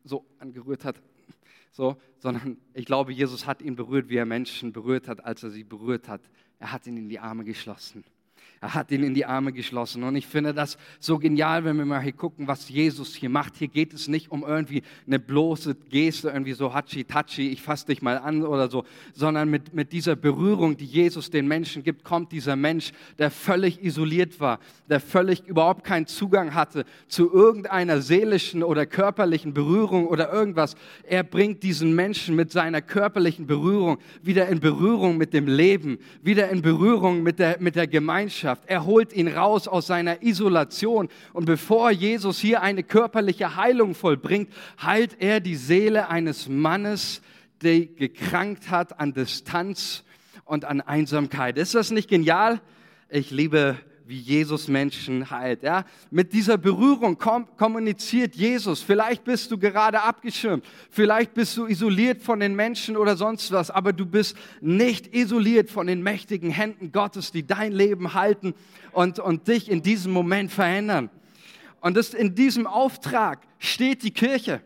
[0.03, 0.97] so angerührt hat,
[1.73, 5.51] so, sondern ich glaube, Jesus hat ihn berührt, wie er Menschen berührt hat, als er
[5.51, 6.23] sie berührt hat.
[6.59, 8.03] Er hat ihn in die Arme geschlossen.
[8.61, 10.03] Er hat ihn in die Arme geschlossen.
[10.03, 13.57] Und ich finde das so genial, wenn wir mal hier gucken, was Jesus hier macht.
[13.57, 18.01] Hier geht es nicht um irgendwie eine bloße Geste, irgendwie so hatschi-tatschi, ich fasse dich
[18.01, 22.33] mal an oder so, sondern mit, mit dieser Berührung, die Jesus den Menschen gibt, kommt
[22.33, 28.63] dieser Mensch, der völlig isoliert war, der völlig überhaupt keinen Zugang hatte zu irgendeiner seelischen
[28.63, 30.77] oder körperlichen Berührung oder irgendwas.
[31.03, 36.49] Er bringt diesen Menschen mit seiner körperlichen Berührung wieder in Berührung mit dem Leben, wieder
[36.49, 38.63] in Berührung mit der, mit der Gemeinschaft Gemeinschaft.
[38.67, 41.09] Er holt ihn raus aus seiner Isolation.
[41.33, 47.23] Und bevor Jesus hier eine körperliche Heilung vollbringt, heilt er die Seele eines Mannes,
[47.63, 50.05] der gekrankt hat an Distanz
[50.45, 51.59] und an Einsamkeit.
[51.59, 52.61] Ist das nicht genial?
[53.09, 53.77] Ich liebe
[54.07, 55.63] wie Jesus Menschen heilt.
[55.63, 55.85] Ja?
[56.11, 58.83] Mit dieser Berührung kom kommuniziert Jesus.
[58.83, 63.71] Vielleicht bist du gerade abgeschirmt, vielleicht bist du isoliert von den Menschen oder sonst was,
[63.71, 68.55] aber du bist nicht isoliert von den mächtigen Händen Gottes, die dein Leben halten
[68.93, 71.11] und, und dich in diesem Moment verändern.
[71.81, 74.61] Und das, in diesem Auftrag steht die Kirche.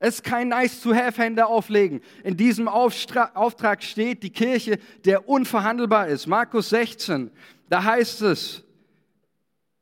[0.00, 2.00] Es ist kein Nice-to-have-Hände auflegen.
[2.22, 6.28] In diesem Aufstra Auftrag steht die Kirche, der unverhandelbar ist.
[6.28, 7.32] Markus 16,
[7.68, 8.64] da heißt es,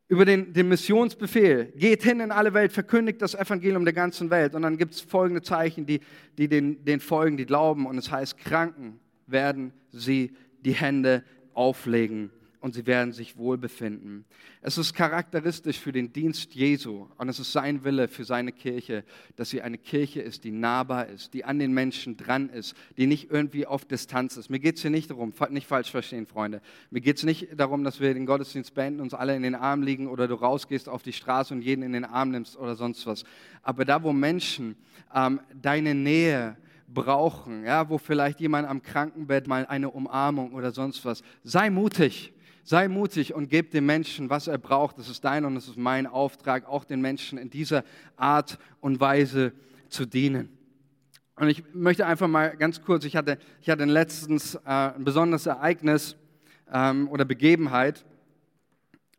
[0.09, 1.73] über den, den Missionsbefehl.
[1.77, 4.55] Geht hin in alle Welt, verkündigt das Evangelium der ganzen Welt.
[4.55, 6.01] Und dann gibt es folgende Zeichen, die,
[6.38, 7.87] die den, den folgen, die glauben.
[7.87, 10.33] Und es heißt, Kranken werden sie
[10.64, 14.25] die Hände auflegen und sie werden sich wohlbefinden.
[14.62, 19.05] Es ist charakteristisch für den Dienst Jesu und es ist sein Wille für seine Kirche,
[19.37, 23.07] dass sie eine Kirche ist, die nahbar ist, die an den Menschen dran ist, die
[23.07, 24.51] nicht irgendwie auf Distanz ist.
[24.51, 26.61] Mir geht es hier nicht darum, nicht falsch verstehen, Freunde.
[26.90, 29.83] Mir geht es nicht darum, dass wir den Gottesdienst beenden, uns alle in den Arm
[29.83, 33.07] liegen oder du rausgehst auf die Straße und jeden in den Arm nimmst oder sonst
[33.07, 33.25] was.
[33.62, 34.77] Aber da, wo Menschen
[35.14, 36.57] ähm, deine Nähe,
[36.88, 41.23] brauchen, ja, wo vielleicht jemand am Krankenbett mal eine Umarmung oder sonst was.
[41.42, 42.33] Sei mutig.
[42.69, 44.99] Sei mutig und gib dem Menschen, was er braucht.
[44.99, 47.85] Das ist dein und das ist mein Auftrag, auch den Menschen in dieser
[48.17, 49.53] Art und Weise
[49.89, 50.49] zu dienen.
[51.37, 55.47] Und ich möchte einfach mal ganz kurz, ich hatte, ich hatte letztens äh, ein besonderes
[55.47, 56.17] Ereignis
[56.73, 58.05] ähm, oder Begebenheit,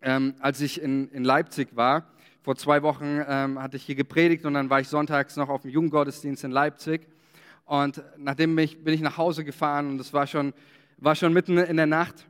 [0.01, 2.11] ähm, als ich in, in Leipzig war.
[2.41, 5.61] Vor zwei Wochen ähm, hatte ich hier gepredigt und dann war ich sonntags noch auf
[5.61, 7.07] dem Jugendgottesdienst in Leipzig.
[7.63, 10.53] Und nachdem ich, bin ich nach Hause gefahren und es war schon,
[10.97, 12.27] war schon mitten in der Nacht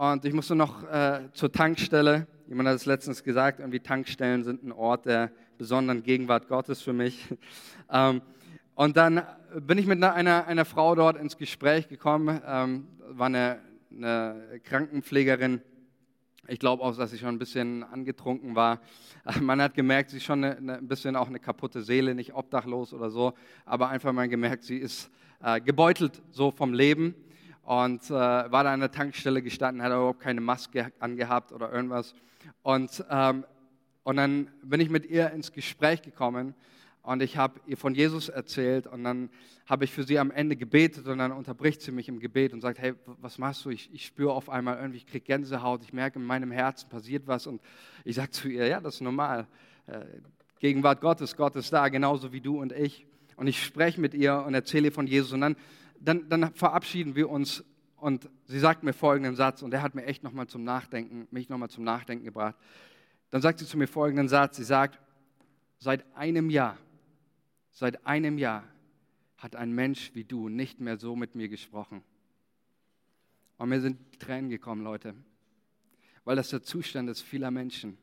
[0.00, 2.26] und ich musste noch äh, zur Tankstelle.
[2.48, 6.94] Jemand hat es letztens gesagt, irgendwie Tankstellen sind ein Ort der besonderen Gegenwart Gottes für
[6.94, 7.28] mich.
[7.92, 8.22] ähm,
[8.74, 9.20] und dann
[9.58, 13.58] bin ich mit einer, einer Frau dort ins Gespräch gekommen, ähm, war eine,
[13.94, 15.60] eine Krankenpflegerin.
[16.48, 18.80] Ich glaube auch, dass sie schon ein bisschen angetrunken war.
[19.42, 22.94] Man hat gemerkt, sie ist schon eine, ein bisschen auch eine kaputte Seele, nicht obdachlos
[22.94, 23.34] oder so,
[23.66, 25.10] aber einfach mal gemerkt, sie ist
[25.42, 27.14] äh, gebeutelt so vom Leben
[27.70, 32.16] und äh, war da an der Tankstelle gestanden, hat überhaupt keine Maske angehabt oder irgendwas.
[32.64, 33.44] Und, ähm,
[34.02, 36.56] und dann bin ich mit ihr ins Gespräch gekommen
[37.04, 39.30] und ich habe ihr von Jesus erzählt und dann
[39.66, 42.60] habe ich für sie am Ende gebetet und dann unterbricht sie mich im Gebet und
[42.60, 43.70] sagt, hey, was machst du?
[43.70, 47.28] Ich, ich spüre auf einmal irgendwie, ich kriege Gänsehaut, ich merke in meinem Herzen passiert
[47.28, 47.62] was und
[48.04, 49.46] ich sage zu ihr, ja, das ist normal.
[49.86, 50.00] Äh,
[50.58, 53.06] Gegenwart Gottes, Gott ist da, genauso wie du und ich.
[53.36, 55.56] Und ich spreche mit ihr und erzähle ihr von Jesus und dann,
[56.00, 57.64] dann, dann verabschieden wir uns
[57.96, 61.48] und sie sagt mir folgenden Satz und der hat mir echt nochmal zum Nachdenken, mich
[61.48, 62.56] nochmal zum Nachdenken gebracht.
[63.30, 64.98] Dann sagt sie zu mir folgenden Satz, sie sagt,
[65.78, 66.76] seit einem Jahr
[67.72, 68.64] Seit einem Jahr
[69.38, 72.02] hat ein Mensch wie du nicht mehr so mit mir gesprochen.
[73.58, 75.14] Und mir sind Tränen gekommen, Leute,
[76.24, 77.96] weil das der Zustand ist vieler Menschen.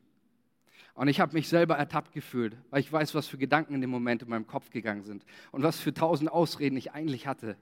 [0.94, 3.90] Und ich habe mich selber ertappt gefühlt, weil ich weiß, was für Gedanken in dem
[3.90, 7.56] Moment in meinem Kopf gegangen sind und was für tausend Ausreden ich eigentlich hatte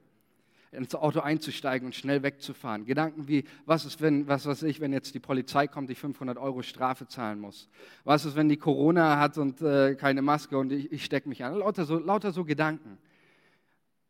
[0.73, 2.85] ins Auto einzusteigen und schnell wegzufahren.
[2.85, 6.39] Gedanken wie, was ist, wenn, was weiß ich, wenn jetzt die Polizei kommt, ich 500
[6.39, 7.69] Euro Strafe zahlen muss?
[8.05, 11.45] Was ist, wenn die Corona hat und äh, keine Maske und ich, ich stecke mich
[11.45, 11.55] an?
[11.55, 12.99] Lauter so, lauter so Gedanken.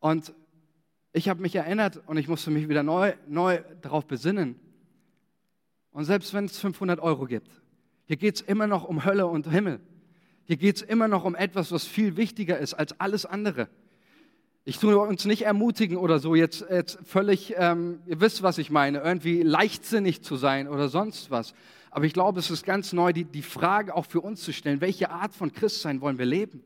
[0.01, 0.33] Und
[1.13, 4.61] ich habe mich erinnert und ich musste mich wieder neu, neu darauf besinnen.
[5.93, 7.51] Und selbst wenn es 500 Euro gibt,
[8.07, 9.81] hier geht es immer noch um Hölle und Himmel.
[10.45, 13.69] Hier geht es immer noch um etwas, was viel wichtiger ist als alles andere.
[14.69, 18.69] Ich tue uns nicht ermutigen oder so, jetzt, jetzt völlig, ähm, ihr wisst, was ich
[18.69, 21.55] meine, irgendwie leichtsinnig zu sein oder sonst was.
[21.93, 24.81] Aber ich glaube, es ist ganz neu, die, die Frage auch für uns zu stellen,
[24.81, 26.65] welche Art von Christsein wollen wir leben?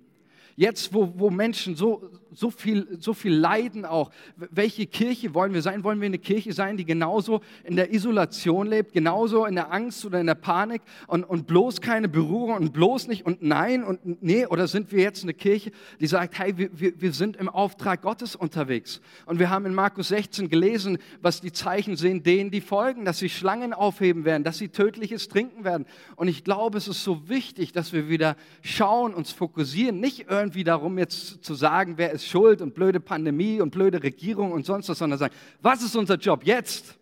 [0.61, 5.63] Jetzt, wo, wo Menschen so, so, viel, so viel leiden auch, welche Kirche wollen wir
[5.63, 5.85] sein?
[5.85, 10.05] Wollen wir eine Kirche sein, die genauso in der Isolation lebt, genauso in der Angst
[10.05, 14.23] oder in der Panik und, und bloß keine Berührung und bloß nicht und nein und
[14.23, 14.45] nee?
[14.45, 18.37] Oder sind wir jetzt eine Kirche, die sagt, hey, wir, wir, sind im Auftrag Gottes
[18.37, 19.01] unterwegs?
[19.25, 23.17] Und wir haben in Markus 16 gelesen, was die Zeichen sind, denen die folgen, dass
[23.17, 25.87] sie Schlangen aufheben werden, dass sie tödliches trinken werden.
[26.17, 30.50] Und ich glaube, es ist so wichtig, dass wir wieder schauen, uns fokussieren, nicht irgendwie
[30.51, 34.67] irgendwie darum, jetzt zu sagen, wer ist schuld und blöde Pandemie und blöde Regierung und
[34.67, 35.33] sonst was, sondern sagen,
[35.63, 36.99] was ist unser Job jetzt?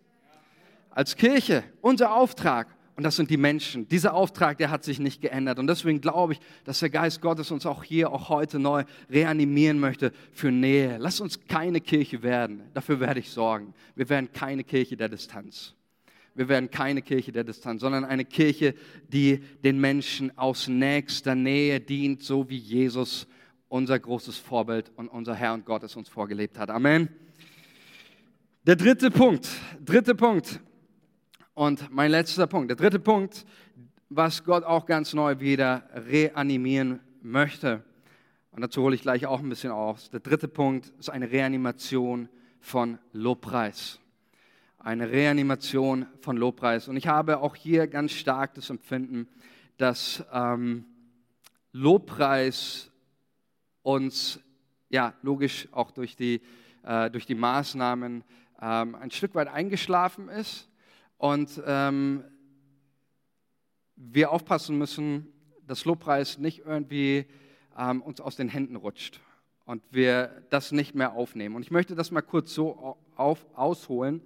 [0.91, 2.69] Als Kirche, unser Auftrag.
[2.95, 3.89] Und das sind die Menschen.
[3.89, 5.59] Dieser Auftrag, der hat sich nicht geändert.
[5.59, 9.79] Und deswegen glaube ich, dass der Geist Gottes uns auch hier, auch heute neu reanimieren
[9.79, 10.99] möchte für Nähe.
[10.99, 12.61] Lass uns keine Kirche werden.
[12.75, 13.73] Dafür werde ich sorgen.
[13.95, 15.75] Wir werden keine Kirche der Distanz.
[16.35, 18.75] Wir werden keine Kirche der Distanz, sondern eine Kirche,
[19.09, 23.27] die den Menschen aus nächster Nähe dient, so wie Jesus
[23.69, 26.71] unser großes Vorbild und unser Herr und Gott es uns vorgelebt hat.
[26.71, 27.09] Amen.
[28.67, 29.49] Der dritte Punkt,
[29.85, 30.61] dritte Punkt
[31.55, 33.45] und mein letzter Punkt, der dritte Punkt,
[34.09, 37.83] was Gott auch ganz neu wieder reanimieren möchte.
[38.53, 40.11] Und dazu hole ich gleich auch ein bisschen aus.
[40.11, 42.29] Der dritte Punkt ist eine Reanimation
[42.61, 44.01] von Lobpreis.
[44.79, 46.89] Eine Reanimation von Lobpreis.
[46.89, 49.29] Und ich habe auch hier ganz stark das Empfinden,
[49.77, 50.85] dass ähm,
[51.73, 52.91] Lobpreis
[53.89, 54.39] uns,
[54.91, 56.43] ja, logisch auch durch die,
[56.83, 58.23] äh, durch die Maßnahmen
[58.61, 60.69] ähm, ein Stück weit eingeschlafen ist
[61.17, 62.23] und ähm,
[63.97, 65.33] wir aufpassen müssen,
[65.67, 67.27] dass Lobpreis nicht irgendwie
[67.79, 69.21] ähm, uns aus den Händen rutscht
[69.65, 71.57] und wir das nicht mehr aufnehmen.
[71.57, 74.21] Und ich möchte das mal kurz so auf, ausholen.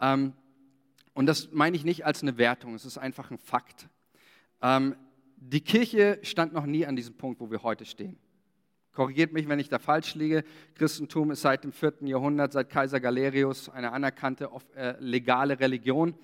[0.00, 0.32] Ähm,
[1.14, 3.88] und das meine ich nicht als eine Wertung, es ist einfach ein Fakt.
[4.62, 4.96] Ähm,
[5.36, 8.18] die Kirche stand noch nie an diesem Punkt, wo wir heute stehen.
[8.96, 10.42] Korrigiert mich, wenn ich da falsch liege.
[10.74, 11.96] Christentum ist seit dem 4.
[12.04, 16.14] Jahrhundert, seit Kaiser Galerius, eine anerkannte äh, legale Religion.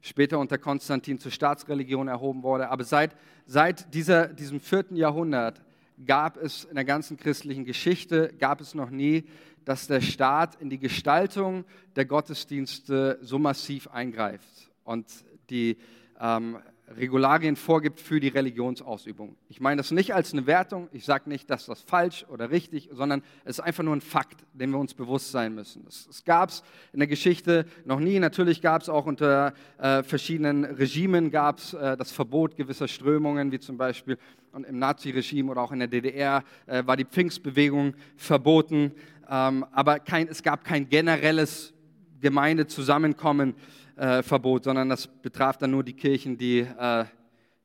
[0.00, 2.68] Später unter Konstantin zur Staatsreligion erhoben wurde.
[2.68, 3.16] Aber seit,
[3.46, 4.92] seit dieser, diesem 4.
[4.92, 5.60] Jahrhundert
[6.06, 9.24] gab es in der ganzen christlichen Geschichte, gab es noch nie,
[9.64, 11.64] dass der Staat in die Gestaltung
[11.96, 15.06] der Gottesdienste so massiv eingreift und
[15.50, 15.78] die
[16.20, 16.58] ähm,
[16.96, 19.36] Regularien vorgibt für die Religionsausübung.
[19.48, 22.88] Ich meine das nicht als eine Wertung, ich sage nicht, dass das falsch oder richtig,
[22.92, 25.84] sondern es ist einfach nur ein Fakt, dem wir uns bewusst sein müssen.
[25.86, 30.64] Es, gab es in der Geschichte noch nie, natürlich gab es auch unter äh, verschiedenen
[30.64, 34.18] Regimen gab es äh, das Verbot gewisser Strömungen, wie zum Beispiel
[34.52, 38.92] und im Naziregime oder auch in der DDR äh, war die Pfingstbewegung verboten,
[39.30, 41.72] ähm, aber kein, es gab kein generelles
[42.20, 43.54] Gemeindezusammenkommen
[44.00, 47.04] äh, Verbot, sondern das betraf dann nur die Kirchen, die äh,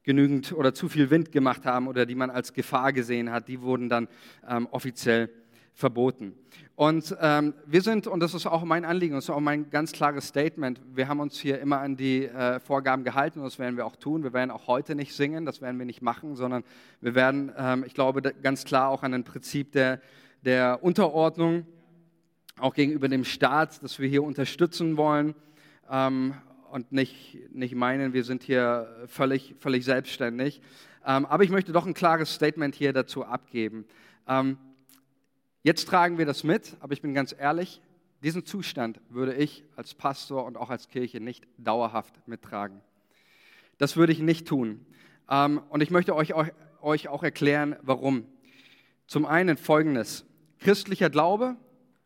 [0.03, 3.47] genügend oder zu viel Wind gemacht haben oder die man als Gefahr gesehen hat.
[3.47, 4.09] Die wurden dann
[4.47, 5.29] ähm, offiziell
[5.73, 6.33] verboten.
[6.75, 9.93] Und ähm, wir sind, und das ist auch mein Anliegen, das ist auch mein ganz
[9.93, 13.77] klares Statement, wir haben uns hier immer an die äh, Vorgaben gehalten und das werden
[13.77, 14.23] wir auch tun.
[14.23, 16.63] Wir werden auch heute nicht singen, das werden wir nicht machen, sondern
[16.99, 20.01] wir werden, ähm, ich glaube, ganz klar auch an ein Prinzip der,
[20.43, 21.65] der Unterordnung,
[22.59, 25.33] auch gegenüber dem Staat, das wir hier unterstützen wollen
[25.89, 26.33] ähm,
[26.71, 30.61] und nicht, nicht meinen, wir sind hier völlig, völlig selbstständig.
[31.05, 33.85] Ähm, aber ich möchte doch ein klares Statement hier dazu abgeben.
[34.27, 34.57] Ähm,
[35.63, 37.81] jetzt tragen wir das mit, aber ich bin ganz ehrlich,
[38.23, 42.81] diesen Zustand würde ich als Pastor und auch als Kirche nicht dauerhaft mittragen.
[43.77, 44.85] Das würde ich nicht tun.
[45.29, 46.33] Ähm, und ich möchte euch,
[46.81, 48.25] euch auch erklären, warum.
[49.07, 50.25] Zum einen folgendes.
[50.59, 51.55] Christlicher Glaube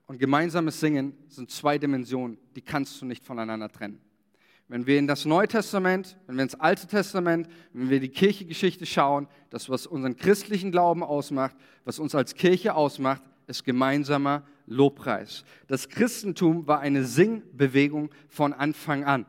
[0.09, 4.01] und gemeinsames Singen sind zwei Dimensionen, die kannst du nicht voneinander trennen.
[4.67, 8.87] Wenn wir in das Neue Testament, wenn wir ins Alte Testament, wenn wir die Kirchegeschichte
[8.87, 15.43] schauen, das, was unseren christlichen Glauben ausmacht, was uns als Kirche ausmacht, ist gemeinsamer Lobpreis.
[15.67, 19.27] Das Christentum war eine Singbewegung von Anfang an.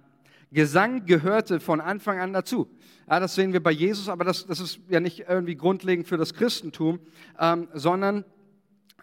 [0.50, 2.70] Gesang gehörte von Anfang an dazu.
[3.06, 6.16] Ja, das sehen wir bei Jesus, aber das, das ist ja nicht irgendwie grundlegend für
[6.16, 7.00] das Christentum,
[7.38, 8.24] ähm, sondern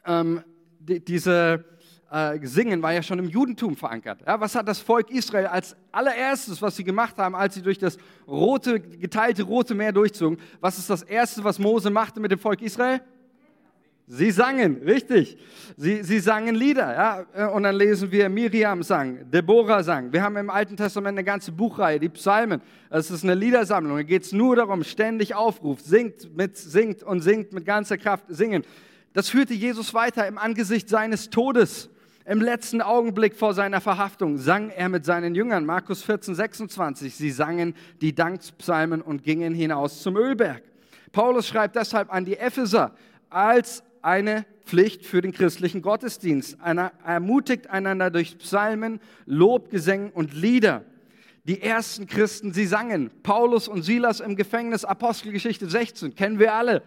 [0.08, 0.42] ähm,
[0.88, 1.65] die, diese
[2.12, 4.21] äh, Singen war ja schon im Judentum verankert.
[4.26, 7.78] Ja, was hat das Volk Israel als allererstes, was sie gemacht haben, als sie durch
[7.78, 7.97] das
[8.28, 10.39] rote, geteilte Rote Meer durchzogen?
[10.60, 13.02] Was ist das Erste, was Mose machte mit dem Volk Israel?
[14.10, 15.38] Sie sangen, richtig.
[15.76, 17.26] Sie, sie sangen Lieder.
[17.36, 17.50] Ja?
[17.50, 20.13] Und dann lesen wir, Miriam sang, Deborah sang.
[20.13, 22.62] Wir haben im Alten Testament eine ganze Buchreihe, die Psalmen.
[22.89, 23.97] Das ist eine Liedersammlung.
[23.97, 28.23] Da geht es nur darum, ständig aufruft, singt, mit, singt und singt mit ganzer Kraft,
[28.30, 28.63] singen.
[29.17, 31.89] Das führte Jesus weiter im Angesicht seines Todes.
[32.27, 37.15] Im letzten Augenblick vor seiner Verhaftung sang er mit seinen Jüngern, Markus 14, 26.
[37.15, 40.62] Sie sangen die Dankspsalmen und gingen hinaus zum Ölberg.
[41.13, 42.93] Paulus schreibt deshalb an die Epheser
[43.32, 46.56] als eine Pflicht für den christlichen Gottesdienst.
[46.63, 50.84] Er ermutigt einander durch Psalmen, Lobgesängen und Lieder.
[51.45, 53.10] Die ersten Christen, sie sangen.
[53.23, 56.84] Paulus und Silas im Gefängnis, Apostelgeschichte 16, kennen wir alle.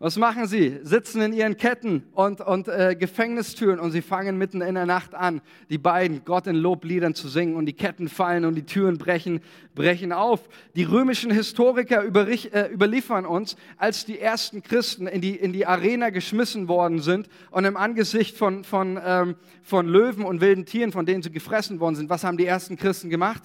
[0.00, 0.78] Was machen sie?
[0.84, 5.12] Sitzen in ihren Ketten und, und äh, Gefängnistüren und sie fangen mitten in der Nacht
[5.12, 8.96] an, die beiden Gott in Lobliedern zu singen und die Ketten fallen und die Türen
[8.96, 9.40] brechen,
[9.74, 10.48] brechen auf.
[10.76, 15.66] Die römischen Historiker überrich, äh, überliefern uns, als die ersten Christen in die, in die
[15.66, 19.34] Arena geschmissen worden sind und im Angesicht von, von, ähm,
[19.64, 22.76] von Löwen und wilden Tieren, von denen sie gefressen worden sind, was haben die ersten
[22.76, 23.42] Christen gemacht?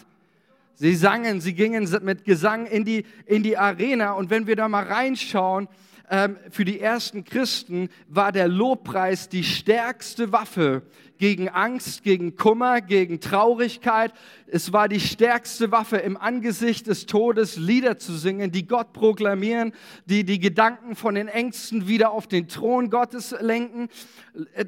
[0.75, 4.67] Sie sangen, sie gingen mit Gesang in die, in die Arena und wenn wir da
[4.67, 5.67] mal reinschauen,
[6.51, 10.83] für die ersten Christen war der Lobpreis die stärkste Waffe
[11.17, 14.13] gegen Angst, gegen Kummer, gegen Traurigkeit.
[14.45, 19.73] Es war die stärkste Waffe im Angesicht des Todes, Lieder zu singen, die Gott proklamieren,
[20.05, 23.87] die die Gedanken von den Ängsten wieder auf den Thron Gottes lenken.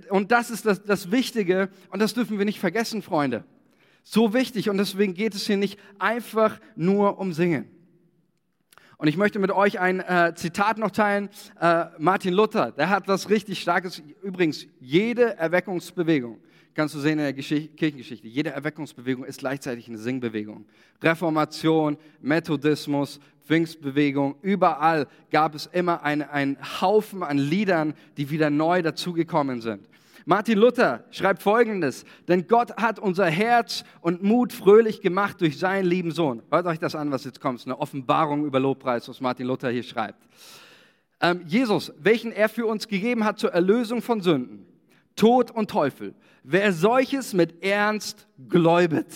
[0.09, 3.43] Und das ist das, das Wichtige und das dürfen wir nicht vergessen, Freunde.
[4.03, 7.74] So wichtig und deswegen geht es hier nicht einfach nur um Singen.
[8.97, 11.29] Und ich möchte mit euch ein äh, Zitat noch teilen.
[11.59, 14.01] Äh, Martin Luther, der hat was richtig Starkes.
[14.21, 16.39] Übrigens, jede Erweckungsbewegung,
[16.73, 20.65] kannst du sehen in der Geschichte, Kirchengeschichte, jede Erweckungsbewegung ist gleichzeitig eine Singbewegung.
[21.01, 29.61] Reformation, Methodismus, Pfingstbewegung, überall gab es immer einen Haufen an Liedern, die wieder neu dazugekommen
[29.61, 29.87] sind.
[30.27, 35.85] Martin Luther schreibt Folgendes, denn Gott hat unser Herz und Mut fröhlich gemacht durch seinen
[35.85, 36.41] lieben Sohn.
[36.49, 39.83] Hört euch das an, was jetzt kommt, eine Offenbarung über Lobpreis, was Martin Luther hier
[39.83, 40.19] schreibt.
[41.21, 44.65] Ähm, Jesus, welchen er für uns gegeben hat zur Erlösung von Sünden,
[45.15, 46.15] Tod und Teufel.
[46.43, 49.07] Wer solches mit Ernst gläubet,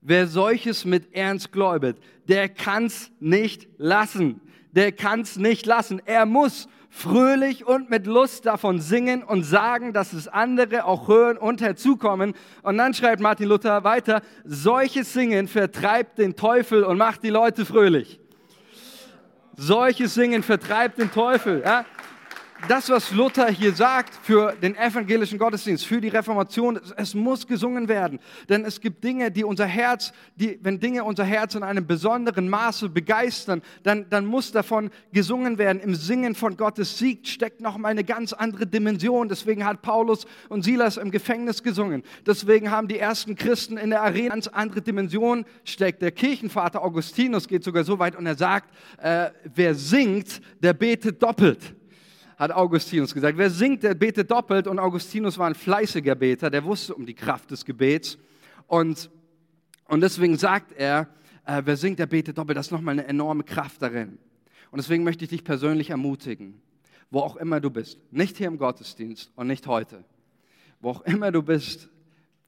[0.00, 1.98] wer solches mit Ernst gläubet,
[2.28, 4.40] der kann's nicht lassen.
[4.72, 6.00] Der kann's nicht lassen.
[6.06, 11.38] Er muss fröhlich und mit Lust davon singen und sagen, dass es andere auch hören
[11.38, 12.34] und herzukommen.
[12.62, 17.64] Und dann schreibt Martin Luther weiter, solches Singen vertreibt den Teufel und macht die Leute
[17.64, 18.20] fröhlich.
[19.56, 21.62] Solches Singen vertreibt den Teufel.
[21.64, 21.84] Ja?
[22.68, 27.88] Das, was Luther hier sagt für den evangelischen Gottesdienst, für die Reformation, es, muss gesungen
[27.88, 28.18] werden.
[28.48, 32.48] Denn es gibt Dinge, die unser Herz, die, wenn Dinge unser Herz in einem besonderen
[32.48, 35.80] Maße begeistern, dann, dann muss davon gesungen werden.
[35.80, 39.28] Im Singen von Gottes Sieg steckt nochmal eine ganz andere Dimension.
[39.28, 42.02] Deswegen hat Paulus und Silas im Gefängnis gesungen.
[42.26, 46.02] Deswegen haben die ersten Christen in der Arena ganz andere Dimension steckt.
[46.02, 48.70] Der Kirchenvater Augustinus geht sogar so weit und er sagt,
[49.02, 51.74] äh, wer singt, der betet doppelt
[52.40, 53.36] hat Augustinus gesagt.
[53.36, 54.66] Wer singt, der betet doppelt.
[54.66, 58.16] Und Augustinus war ein fleißiger Beter, der wusste um die Kraft des Gebets.
[58.66, 59.10] Und,
[59.84, 61.06] und deswegen sagt er,
[61.44, 62.56] äh, wer singt, der betet doppelt.
[62.56, 64.16] Das ist nochmal eine enorme Kraft darin.
[64.70, 66.62] Und deswegen möchte ich dich persönlich ermutigen,
[67.10, 70.02] wo auch immer du bist, nicht hier im Gottesdienst und nicht heute,
[70.80, 71.90] wo auch immer du bist,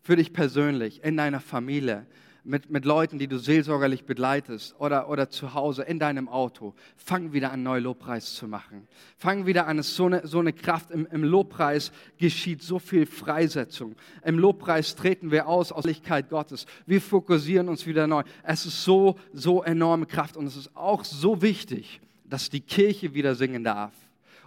[0.00, 2.06] für dich persönlich, in deiner Familie,
[2.44, 7.32] mit, mit Leuten, die du seelsorgerlich begleitest oder, oder zu Hause in deinem Auto, fang
[7.32, 8.88] wieder an, neu Lobpreis zu machen.
[9.16, 10.90] Fang wieder an, es ist so eine, so eine Kraft.
[10.90, 13.94] Im, Im Lobpreis geschieht so viel Freisetzung.
[14.24, 16.66] Im Lobpreis treten wir aus aus Lichkeit Gottes.
[16.86, 18.22] Wir fokussieren uns wieder neu.
[18.42, 23.14] Es ist so, so enorme Kraft und es ist auch so wichtig, dass die Kirche
[23.14, 23.92] wieder singen darf.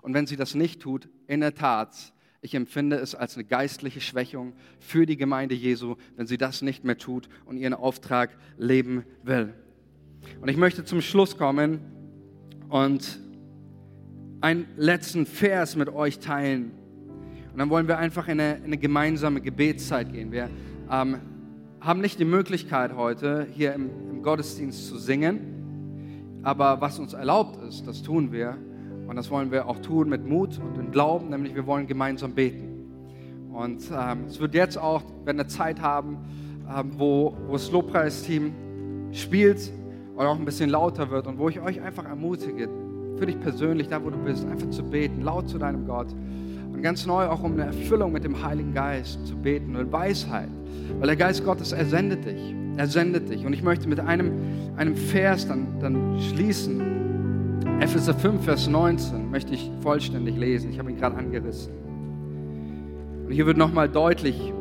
[0.01, 1.95] Und wenn sie das nicht tut, in der Tat,
[2.45, 6.83] ich empfinde es als eine geistliche Schwächung für die Gemeinde Jesu, wenn sie das nicht
[6.83, 9.55] mehr tut und ihren Auftrag leben will.
[10.41, 11.79] Und ich möchte zum Schluss kommen
[12.69, 13.19] und
[14.41, 16.71] einen letzten Vers mit euch teilen.
[17.51, 20.31] Und dann wollen wir einfach in eine, in eine gemeinsame Gebetszeit gehen.
[20.31, 20.51] Wir
[20.91, 21.17] ähm,
[21.81, 27.59] haben nicht die Möglichkeit heute hier im, im Gottesdienst zu singen, aber was uns erlaubt
[27.67, 28.55] ist, das tun wir.
[29.07, 32.33] Und das wollen wir auch tun mit Mut und im Glauben, nämlich wir wollen gemeinsam
[32.33, 32.75] beten.
[33.51, 36.17] Und ähm, es wird jetzt auch, wenn wir Zeit haben,
[36.67, 38.51] ähm, wo, wo das Lobpreisteam
[39.11, 39.71] spielt
[40.15, 42.69] oder auch ein bisschen lauter wird und wo ich euch einfach ermutige,
[43.17, 46.07] für dich persönlich, da wo du bist, einfach zu beten, laut zu deinem Gott.
[46.73, 50.49] Und ganz neu auch um eine Erfüllung mit dem Heiligen Geist zu beten und Weisheit.
[50.99, 52.53] Weil der Geist Gottes, er sendet dich.
[52.75, 53.45] Er sendet dich.
[53.45, 54.33] Und ich möchte mit einem,
[54.75, 56.94] einem Vers dann, dann schließen.
[57.79, 60.71] Epheser 5, Vers 19 möchte ich vollständig lesen.
[60.71, 61.73] Ich habe ihn gerade angerissen.
[63.25, 64.53] Und hier wird nochmal deutlich,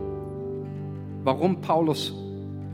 [1.23, 2.15] warum Paulus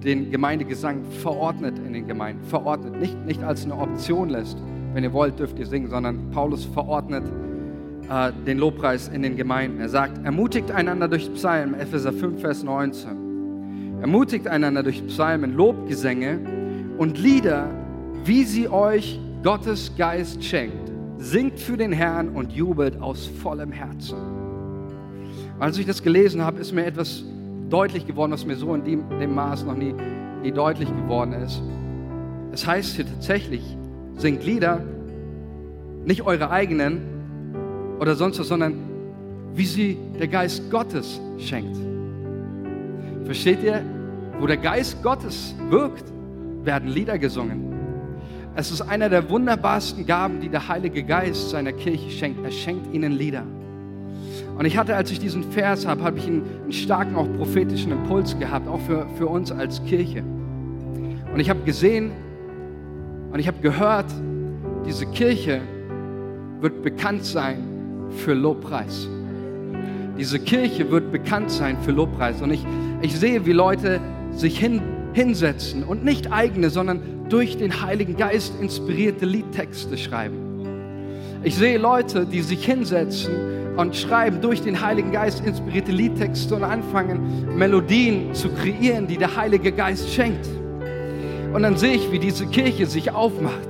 [0.02, 2.44] den Gemeindegesang verordnet in den Gemeinden.
[2.44, 4.56] Verordnet, nicht, nicht als eine Option lässt.
[4.94, 7.24] Wenn ihr wollt, dürft ihr singen, sondern Paulus verordnet
[8.08, 9.80] äh, den Lobpreis in den Gemeinden.
[9.80, 14.00] Er sagt, ermutigt einander durch Psalmen, Epheser 5, Vers 19.
[14.00, 16.40] Ermutigt einander durch Psalmen, Lobgesänge
[16.98, 17.68] und Lieder,
[18.24, 24.18] wie sie euch Gottes Geist schenkt, singt für den Herrn und jubelt aus vollem Herzen.
[25.58, 27.24] Als ich das gelesen habe, ist mir etwas
[27.70, 29.94] deutlich geworden, was mir so in dem, dem Maß noch nie,
[30.42, 31.62] nie deutlich geworden ist.
[32.52, 33.62] Es heißt hier tatsächlich,
[34.16, 34.82] singt Lieder,
[36.04, 37.00] nicht eure eigenen
[37.98, 38.74] oder sonst was, sondern
[39.54, 41.76] wie sie der Geist Gottes schenkt.
[43.24, 43.82] Versteht ihr?
[44.38, 46.04] Wo der Geist Gottes wirkt,
[46.62, 47.79] werden Lieder gesungen.
[48.56, 52.44] Es ist einer der wunderbarsten Gaben, die der Heilige Geist seiner Kirche schenkt.
[52.44, 53.44] Er schenkt ihnen Lieder.
[54.58, 57.92] Und ich hatte, als ich diesen Vers habe, habe ich einen, einen, starken, auch prophetischen
[57.92, 60.22] Impuls gehabt, auch für, für uns als Kirche.
[61.32, 62.10] Und ich habe gesehen
[63.32, 64.06] und ich habe gehört,
[64.84, 65.60] diese Kirche
[66.60, 67.58] wird bekannt sein
[68.10, 69.08] für Lobpreis.
[70.18, 72.42] Diese Kirche wird bekannt sein für Lobpreis.
[72.42, 72.66] Und ich,
[73.00, 74.00] ich sehe, wie Leute
[74.32, 74.82] sich hin,
[75.12, 80.50] hinsetzen und nicht eigene, sondern durch den Heiligen Geist inspirierte Liedtexte schreiben.
[81.42, 83.32] Ich sehe Leute, die sich hinsetzen
[83.76, 89.36] und schreiben durch den Heiligen Geist inspirierte Liedtexte und anfangen, Melodien zu kreieren, die der
[89.36, 90.46] Heilige Geist schenkt.
[91.52, 93.68] Und dann sehe ich, wie diese Kirche sich aufmacht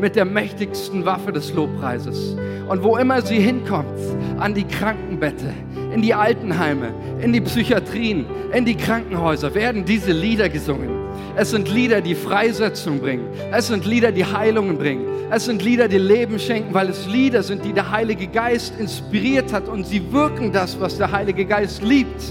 [0.00, 2.36] mit der mächtigsten Waffe des Lobpreises.
[2.68, 3.98] Und wo immer sie hinkommt,
[4.38, 5.52] an die Krankenbette,
[5.94, 6.92] in die Altenheime,
[7.22, 10.90] in die Psychiatrien, in die Krankenhäuser, werden diese Lieder gesungen.
[11.36, 13.28] Es sind Lieder, die Freisetzung bringen.
[13.52, 15.06] Es sind Lieder, die Heilungen bringen.
[15.30, 19.52] Es sind Lieder, die Leben schenken, weil es Lieder sind, die der Heilige Geist inspiriert
[19.52, 22.22] hat und sie wirken das, was der Heilige Geist liebt,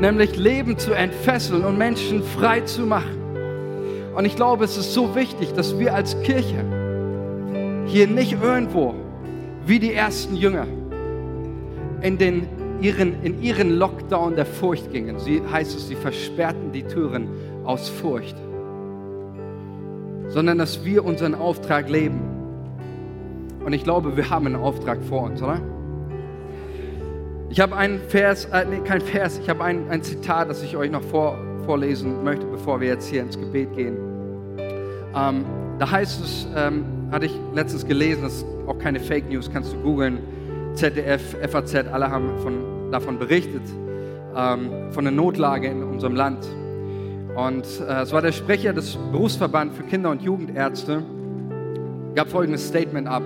[0.00, 3.18] nämlich Leben zu entfesseln und Menschen frei zu machen.
[4.16, 6.64] Und ich glaube, es ist so wichtig, dass wir als Kirche
[7.86, 8.94] hier nicht irgendwo
[9.66, 10.66] wie die ersten Jünger
[12.02, 12.48] in, den,
[12.80, 15.18] ihren, in ihren Lockdown der Furcht gingen.
[15.18, 17.28] Sie heißt es, sie versperrten die Türen
[17.64, 18.36] aus Furcht
[20.30, 22.20] sondern dass wir unseren Auftrag leben.
[23.64, 25.60] Und ich glaube, wir haben einen Auftrag vor uns, oder?
[27.50, 30.76] Ich habe einen Vers, äh, nee, kein Vers, ich habe ein, ein Zitat, das ich
[30.76, 33.96] euch noch vor, vorlesen möchte, bevor wir jetzt hier ins Gebet gehen.
[35.14, 35.44] Ähm,
[35.78, 39.72] da heißt es, ähm, hatte ich letztens gelesen, das ist auch keine Fake News, kannst
[39.72, 40.20] du googeln.
[40.74, 43.62] ZDF, FAZ, alle haben von, davon berichtet,
[44.36, 46.46] ähm, von der Notlage in unserem Land.
[47.34, 51.02] Und äh, es war der Sprecher des Berufsverbands für Kinder- und Jugendärzte,
[52.14, 53.22] gab folgendes Statement ab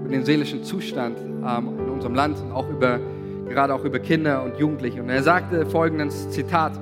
[0.00, 2.98] über den seelischen Zustand ähm, in unserem Land und auch über,
[3.48, 5.02] gerade auch über Kinder und Jugendliche.
[5.02, 6.72] Und er sagte folgendes Zitat,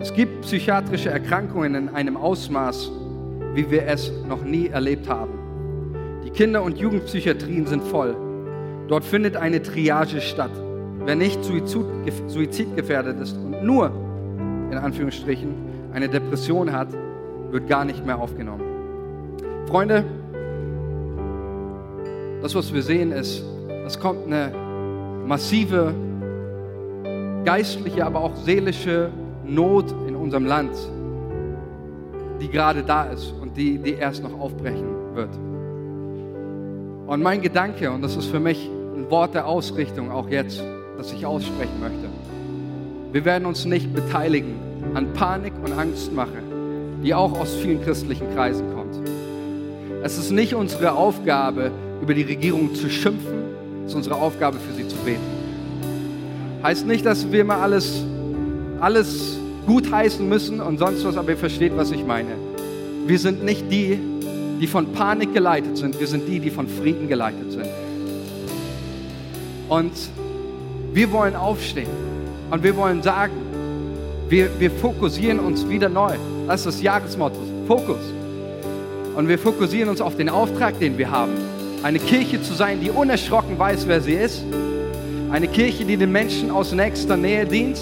[0.00, 2.90] es gibt psychiatrische Erkrankungen in einem Ausmaß,
[3.54, 5.32] wie wir es noch nie erlebt haben.
[6.24, 8.16] Die Kinder- und Jugendpsychiatrien sind voll.
[8.90, 10.50] Dort findet eine Triage statt.
[11.04, 13.92] Wer nicht suizidgefährdet ist und nur,
[14.68, 15.54] in Anführungsstrichen,
[15.92, 16.88] eine Depression hat,
[17.52, 18.64] wird gar nicht mehr aufgenommen.
[19.68, 20.04] Freunde,
[22.42, 23.44] das, was wir sehen, ist,
[23.86, 24.52] es kommt eine
[25.24, 25.94] massive
[27.44, 29.10] geistliche, aber auch seelische
[29.44, 30.72] Not in unserem Land,
[32.40, 35.30] die gerade da ist und die, die erst noch aufbrechen wird.
[37.06, 38.68] Und mein Gedanke, und das ist für mich
[39.00, 40.62] ein Wort der Ausrichtung auch jetzt,
[40.98, 42.08] das ich aussprechen möchte,
[43.12, 44.54] wir werden uns nicht beteiligen
[44.94, 46.42] an Panik und Angstmache,
[47.02, 48.96] die auch aus vielen christlichen Kreisen kommt.
[50.02, 51.70] Es ist nicht unsere Aufgabe,
[52.02, 53.42] über die Regierung zu schimpfen,
[53.84, 55.20] es ist unsere Aufgabe, für sie zu beten.
[56.62, 58.04] Heißt nicht, dass wir immer alles,
[58.80, 62.32] alles gut heißen müssen und sonst was, aber ihr versteht, was ich meine.
[63.06, 63.98] Wir sind nicht die,
[64.60, 67.66] die von Panik geleitet sind, wir sind die, die von Frieden geleitet sind.
[69.70, 69.92] Und
[70.92, 71.88] wir wollen aufstehen
[72.50, 73.32] und wir wollen sagen,
[74.28, 76.14] wir, wir fokussieren uns wieder neu.
[76.48, 78.12] Das ist das Jahresmotto, Fokus.
[79.14, 81.32] Und wir fokussieren uns auf den Auftrag, den wir haben.
[81.84, 84.42] Eine Kirche zu sein, die unerschrocken weiß, wer sie ist.
[85.30, 87.78] Eine Kirche, die den Menschen aus nächster Nähe dient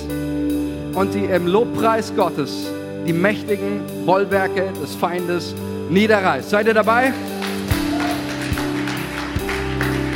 [0.94, 2.66] und die im Lobpreis Gottes
[3.06, 5.54] die mächtigen Bollwerke des Feindes
[5.88, 6.50] niederreißt.
[6.50, 7.14] Seid ihr dabei?